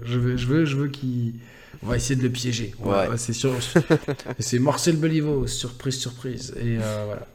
[0.04, 1.34] je veux, je veux, je veux qu'il.
[1.82, 2.74] On va essayer de le piéger.
[2.84, 3.06] Ouais.
[3.16, 3.52] c'est sûr.
[4.40, 6.52] c'est Marcel Beliveau, surprise, surprise.
[6.60, 7.26] Et euh, voilà.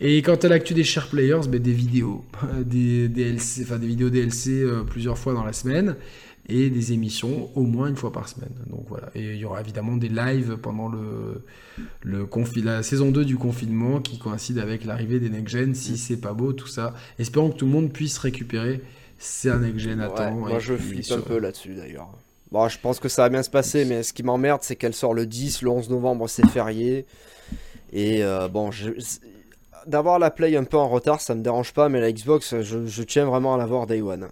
[0.00, 2.24] Et quant à l'actu des share players, ben, des vidéos,
[2.64, 5.96] des DLC, enfin des vidéos DLC euh, plusieurs fois dans la semaine
[6.48, 8.52] et des émissions au moins une fois par semaine.
[8.68, 9.08] Donc voilà.
[9.14, 11.44] Et il y aura évidemment des lives pendant le,
[12.02, 15.74] le confi- la saison 2 du confinement qui coïncide avec l'arrivée des next gen.
[15.74, 16.94] Si c'est pas beau, tout ça.
[17.18, 18.80] Espérons que tout le monde puisse récupérer
[19.18, 20.32] ses next gen à Ouais, temps.
[20.32, 22.08] moi Et je flippe un peu là-dessus d'ailleurs.
[22.50, 24.92] Bon, je pense que ça va bien se passer, mais ce qui m'emmerde, c'est qu'elle
[24.94, 27.06] sort le 10, le 11 novembre, c'est férié.
[27.92, 28.90] Et euh, bon, je-
[29.86, 32.86] d'avoir la Play un peu en retard, ça me dérange pas, mais la Xbox, je,
[32.86, 34.28] je tiens vraiment à l'avoir Day One.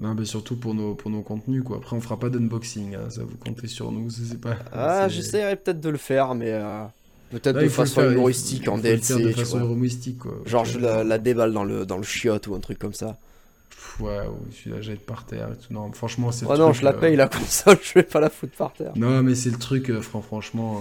[0.00, 1.78] Non, mais surtout pour nos, pour nos contenus, quoi.
[1.78, 4.56] Après, on fera pas d'unboxing, hein, ça vous comptez sur nous, c'est pas...
[4.72, 6.84] Ah, j'essaierai peut-être de le faire, mais euh,
[7.30, 9.20] peut-être de façon humoristique en DLC.
[9.20, 10.34] de façon humoristique, quoi.
[10.46, 13.18] Genre, je la, la déballe dans le, dans le chiotte ou un truc comme ça.
[13.98, 15.72] Ouais, ou tu la jettes par terre et tout.
[15.72, 18.20] Non, franchement, c'est Oh non, truc, je la euh, paye la console, je vais pas
[18.20, 18.92] la foutre par terre.
[18.94, 20.80] Non, mais c'est le truc, euh, fran- franchement...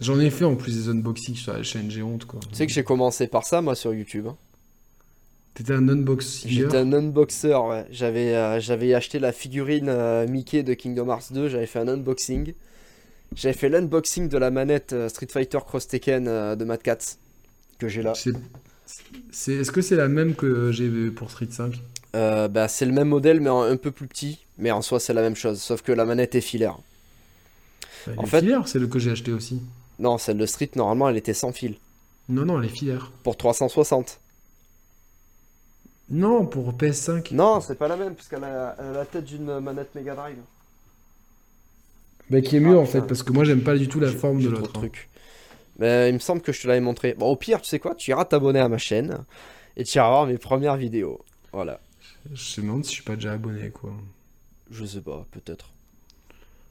[0.00, 2.40] J'en ai fait en plus des unboxings sur la chaîne, honte, quoi.
[2.48, 4.26] Tu sais que j'ai commencé par ça, moi, sur YouTube.
[4.28, 4.36] hein.
[5.54, 7.86] T'étais un unboxinger J'étais un unboxer, ouais.
[7.90, 11.88] J'avais euh, j'avais acheté la figurine euh, Mickey de Kingdom Hearts 2, j'avais fait un
[11.88, 12.54] unboxing.
[13.34, 17.16] J'avais fait l'unboxing de la manette euh, Street Fighter Cross Tekken de Mad Cats
[17.78, 18.14] que j'ai là.
[18.14, 18.32] C'est-
[19.30, 21.80] c'est- Est-ce que c'est la même que j'ai pour Street 5
[22.16, 25.14] Euh, bah, c'est le même modèle mais un peu plus petit, mais en soi c'est
[25.14, 26.78] la même chose, sauf que la manette est filaire.
[28.06, 29.60] Elle En fait- filaire, c'est le que j'ai acheté aussi.
[29.98, 31.74] Non, celle de Street normalement elle était sans fil
[32.28, 33.12] Non, non, elle est filaire.
[33.22, 34.20] pour 360.
[36.10, 37.32] Non, pour PS5.
[37.34, 40.38] Non, c'est pas la même puisqu'elle a, elle a la tête d'une manette Mega Drive.
[42.30, 44.10] Bah, qui est mieux Ah, en fait, parce que moi j'aime pas du tout la
[44.10, 44.70] forme de l'autre.
[44.70, 44.78] hein.
[44.78, 45.08] trucs.
[45.78, 47.14] Mais il me semble que je te l'avais montré.
[47.18, 49.24] Bon, au pire, tu sais quoi Tu iras t'abonner à ma chaîne
[49.76, 51.20] et tu iras voir mes premières vidéos.
[51.52, 51.80] Voilà.
[52.32, 53.92] Je me demande si je suis pas déjà abonné quoi.
[54.70, 55.70] Je sais pas, peut-être.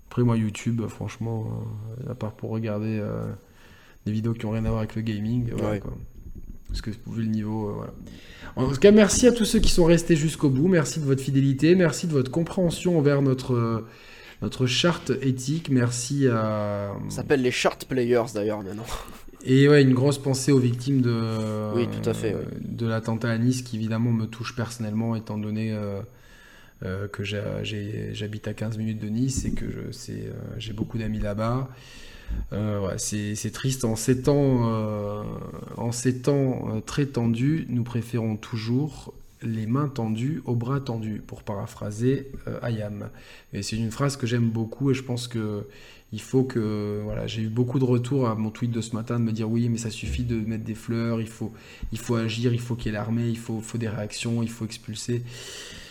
[0.09, 1.63] Après moi YouTube, franchement,
[2.07, 3.31] euh, à part pour regarder euh,
[4.05, 5.79] des vidéos qui ont rien à voir avec le gaming, Ouais.
[5.79, 5.93] quoi.
[6.69, 7.93] Parce que vu le niveau, euh, voilà.
[8.55, 10.67] En tout cas, merci à tous ceux qui sont restés jusqu'au bout.
[10.67, 13.87] Merci de votre fidélité, merci de votre compréhension envers notre euh,
[14.41, 15.69] notre charte éthique.
[15.69, 18.85] Merci à Ça s'appelle les chart players d'ailleurs maintenant.
[19.45, 23.37] Et ouais, une grosse pensée aux victimes de, Oui, tout à fait, de l'attentat à
[23.37, 26.01] Nice, qui évidemment me touche personnellement, étant donné euh,
[26.83, 31.69] euh, que j'habite à 15 minutes de Nice et que euh, j'ai beaucoup d'amis là-bas.
[32.53, 33.85] Euh, c'est triste.
[33.85, 35.23] En ces temps, euh,
[35.77, 41.21] en ces temps euh, très tendus, nous préférons toujours les mains tendues aux bras tendus,
[41.25, 42.29] pour paraphraser
[42.61, 43.09] Ayam.
[43.53, 45.65] Et c'est une phrase que j'aime beaucoup et je pense que
[46.11, 49.17] il faut que voilà, j'ai eu beaucoup de retours à mon tweet de ce matin
[49.17, 51.53] de me dire oui, mais ça suffit de mettre des fleurs, il faut
[51.93, 54.49] il faut agir, il faut qu'il y ait l'armée, il faut faut des réactions, il
[54.49, 55.23] faut expulser.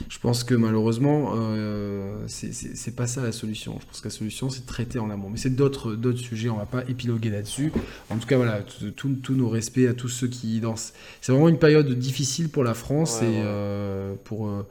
[0.08, 3.78] Je pense que malheureusement euh, c'est- pas ça la solution.
[3.80, 5.28] Je pense que la solution c'est de traiter en amont.
[5.30, 7.72] Mais c'est d'autres sujets, on va pas épiloguer là-dessus.
[8.10, 8.60] En tout cas voilà,
[8.96, 10.92] tous nos respects à tous ceux qui dansent.
[11.20, 13.42] C'est vraiment une période difficile pour la France Ouais, et ouais.
[13.44, 14.66] euh, pour euh,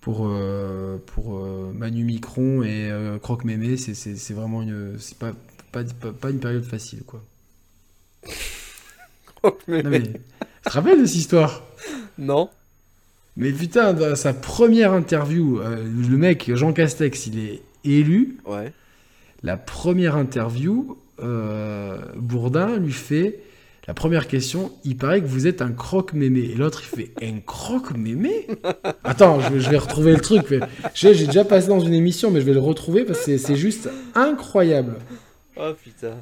[0.00, 1.40] pour, euh, pour
[1.74, 2.90] Manu Micron et
[3.22, 5.32] Croque Mémé, c'est- vraiment une, c'est pas,
[5.72, 7.22] pas, pas, pas une période facile quoi.
[9.44, 9.52] Non,
[9.90, 10.12] mais, tu
[10.64, 11.62] te rappelles de cette histoire?
[12.18, 12.50] Non.
[13.38, 18.36] Mais putain, dans sa première interview, euh, le mec, Jean Castex, il est élu.
[18.44, 18.72] Ouais.
[19.44, 23.38] La première interview, euh, Bourdin lui fait
[23.86, 24.72] la première question.
[24.84, 26.40] Il paraît que vous êtes un croque-mémé.
[26.40, 28.48] Et l'autre, il fait un croque-mémé?
[29.04, 30.44] Attends, je vais, je vais retrouver le truc.
[30.50, 30.58] mais
[30.94, 33.54] J'ai j'ai déjà passé dans une émission, mais je vais le retrouver parce que c'est-
[33.56, 34.96] juste incroyable.
[35.56, 36.16] Oh putain.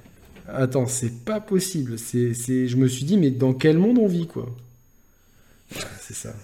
[0.49, 1.99] Attends, c'est pas possible.
[1.99, 2.35] C'est.
[2.69, 4.47] Je me suis dit, mais dans quel monde on vit, quoi?
[6.01, 6.35] C'est ça.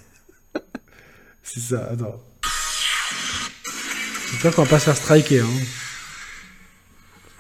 [1.52, 2.18] C'est ça, attends.
[4.30, 5.50] J'espère qu'on va pas se faire striker, hein.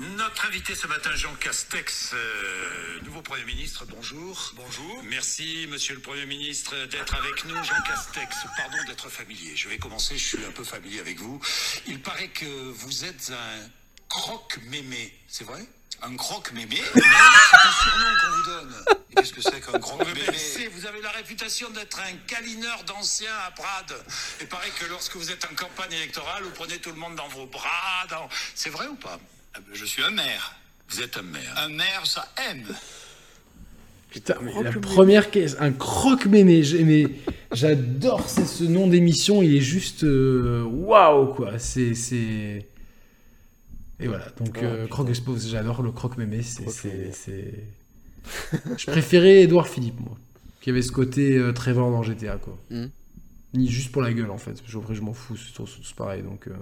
[0.00, 4.52] Notre invité ce matin, Jean Castex, euh, nouveau Premier ministre, bonjour.
[4.56, 5.02] Bonjour.
[5.04, 7.54] Merci, Monsieur le Premier ministre, d'être avec nous.
[7.64, 9.56] Jean Castex, pardon d'être familier.
[9.56, 11.40] Je vais commencer, je suis un peu familier avec vous.
[11.86, 13.70] Il paraît que vous êtes un
[14.10, 15.64] croque-mémé, c'est vrai?
[16.04, 18.74] Un croque-mémé C'est un surnom qu'on vous donne.
[19.14, 20.20] Qu'est-ce que c'est qu'un croque-mémé
[20.74, 23.96] Vous avez la réputation d'être un câlineur d'anciens à Prades.
[24.40, 27.28] Et paraît que lorsque vous êtes en campagne électorale, vous prenez tout le monde dans
[27.28, 28.06] vos bras.
[28.10, 29.18] dans- C'est vrai ou pas?
[29.54, 30.54] Ah ben, Je suis un maire.
[30.88, 31.54] Vous êtes un maire.
[31.56, 32.66] Un maire, ça aime.
[34.10, 36.62] Putain, mais la première caisse, un croque-mémé.
[36.84, 37.06] mais
[37.52, 41.58] J'adore c'est ce nom d'émission, il est juste euh, waouh quoi.
[41.58, 42.66] C'est c'est
[44.02, 44.26] et voilà.
[44.38, 45.88] Donc Ah, euh, croque expose, j'adore le.
[45.90, 46.42] C'est Croque-mémé.
[46.42, 47.64] c'est c'est-
[48.78, 50.16] Je préférais Édouard Philippe moi,
[50.60, 52.56] qui avait ce côté euh, Trevor dans GTA quoi.
[52.70, 52.86] Hmm.
[53.54, 54.54] Ni juste pour la gueule en fait.
[54.74, 56.46] Après, je m'en fous, c'est tous pareil donc.
[56.48, 56.52] euh.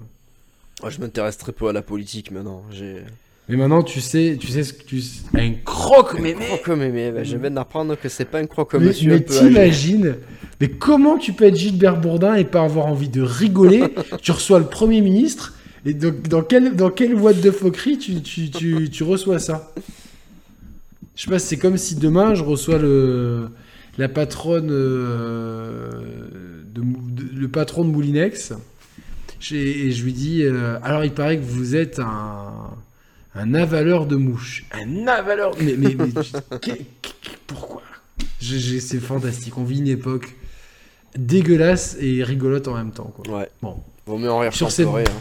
[0.80, 2.64] Moi, je m'intéresse très peu à la politique maintenant.
[2.70, 3.03] J'ai.
[3.49, 5.03] Mais maintenant tu sais, tu sais ce que tu
[5.34, 6.45] un croque-mémé.
[6.47, 10.16] Croque-mémé, bah, je viens d'apprendre que c'est pas un Mais, croque-monsieur mais t'imagines
[10.61, 13.82] Mais comment tu peux être Gilbert Bourdin et pas avoir envie de rigoler?
[14.22, 15.55] Tu reçois le Premier ministre
[15.85, 19.72] et donc, dans quelle dans quelle boîte de foquerie tu, tu, tu, tu reçois ça?
[21.16, 23.49] Je sais pas, c'est comme si demain je reçois le
[23.99, 25.91] la patronne euh,
[26.74, 26.83] de,
[27.39, 28.53] le patron de Moulinex
[29.53, 32.53] et je lui dis euh, alors il paraît que vous êtes un
[33.35, 34.64] un avaleur de mouches.
[34.72, 36.09] Un avaleur Mais, mais, mais
[37.47, 37.83] pourquoi?
[38.41, 39.57] C'est fantastique.
[39.57, 40.35] On vit une époque
[41.16, 43.12] dégueulasse et rigolote en même temps.
[43.14, 43.39] Quoi.
[43.39, 43.49] Ouais.
[43.62, 43.76] Bon.
[44.07, 45.20] Vaut mieux en rire Sur cette- pleurer, hein.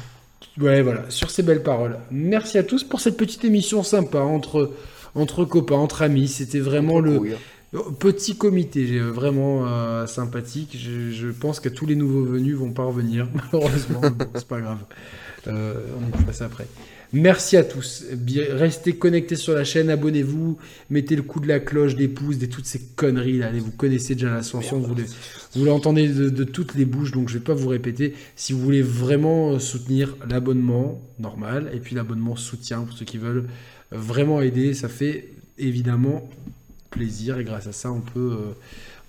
[0.60, 1.06] Ouais, voilà.
[1.10, 1.98] Sur ces belles paroles.
[2.12, 4.72] Merci à tous pour cette petite émission sympa entre,
[5.16, 6.28] entre copains, entre amis.
[6.28, 7.36] C'était vraiment le Couille.
[8.00, 8.86] petit comité.
[8.88, 10.76] j'ai- Vraiment euh, sympathique.
[10.78, 13.28] Je, je pense que tous les nouveaux venus vont pas revenir.
[13.54, 14.80] Malheureusement, bon, c'est pas grave.
[15.48, 16.68] Euh, on y passe après.
[17.12, 18.04] Merci à tous.
[18.52, 20.58] Restez connectés sur la chaîne, abonnez-vous,
[20.92, 23.50] mettez le coup de la cloche, des pouces, des toutes ces conneries là.
[23.52, 25.06] Vous connaissez déjà l'ascension, vous, les-
[25.56, 28.14] vous l'entendez de, de toutes les bouches, donc je vais pas vous répéter.
[28.36, 33.18] Si vous voulez vraiment euh, soutenir l'abonnement normal et puis l'abonnement soutien pour ceux qui
[33.18, 33.48] veulent
[33.92, 36.30] euh, vraiment aider, ça fait évidemment
[36.92, 38.52] plaisir et grâce à ça on peut euh,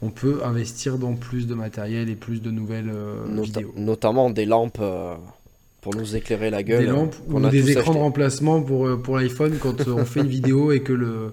[0.02, 3.74] on peut investir dans plus de matériel et plus de nouvelles euh, Nota- vidéos.
[3.76, 5.14] notamment des lampes euh,
[5.80, 6.80] pour nous éclairer la gueule.
[6.84, 9.92] Des lampes qu'on ou a des écrans de remplacement pour, euh, pour l'iPhone quand euh,
[9.96, 11.32] on fait une vidéo et que le,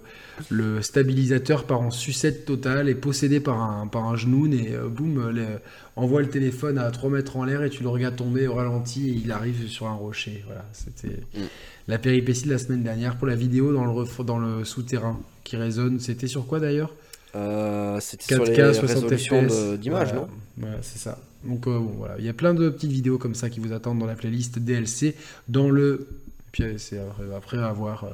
[0.50, 4.88] le stabilisateur part en sucette totale et possédé par un, par un genou et euh,
[4.88, 5.58] boum, euh,
[5.98, 9.10] envoie le téléphone à 3 mètres en l'air et tu le regardes tomber au ralenti
[9.10, 10.44] et il arrive sur un rocher.
[10.46, 11.42] Voilà, c'était Mm.
[11.90, 15.58] la péripétie de la semaine dernière pour la vidéo dans le, dans le souterrain qui
[15.58, 16.00] résonne.
[16.00, 16.94] C'était sur quoi d'ailleurs?
[17.36, 19.48] Euh, C'était sur 4K, les 60 résolutions
[19.92, 20.14] Voilà.
[20.14, 20.28] non?
[20.58, 21.20] Voilà, c'est ça.
[21.44, 23.74] Donc euh, bon, voilà, il y a plein de petites vidéos comme ça qui vous
[23.74, 25.16] attendent dans la playlist DLC,
[25.48, 26.08] dans le.
[26.52, 27.00] Puis euh, c'est
[27.36, 28.06] après, à voir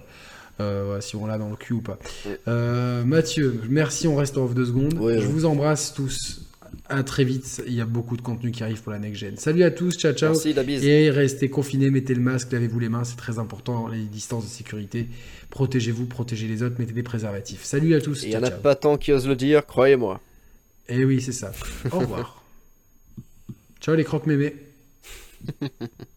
[0.59, 1.97] euh, si on l'a dans le cul ou pas.
[2.47, 4.93] Euh, Mathieu, merci, on reste en off deux secondes.
[4.95, 5.25] Ouais, Je ouais.
[5.25, 6.41] vous embrasse tous.
[6.89, 7.63] À très vite.
[7.65, 9.37] Il y a beaucoup de contenu qui arrive pour la next gen.
[9.37, 10.31] Salut à tous, ciao ciao.
[10.33, 10.83] Merci, la bise.
[10.83, 14.49] Et restez confinés, mettez le masque, lavez-vous les mains, c'est très important, les distances de
[14.49, 15.07] sécurité.
[15.49, 17.63] Protégez-vous, protégez les autres, mettez des préservatifs.
[17.63, 18.23] Salut à tous.
[18.23, 18.59] Il y ciao, en a ciao.
[18.59, 20.19] pas tant qui osent le dire, croyez-moi.
[20.89, 21.51] Eh oui, c'est ça.
[21.91, 22.42] Au revoir.
[23.83, 24.55] Ciao les croque-mémés.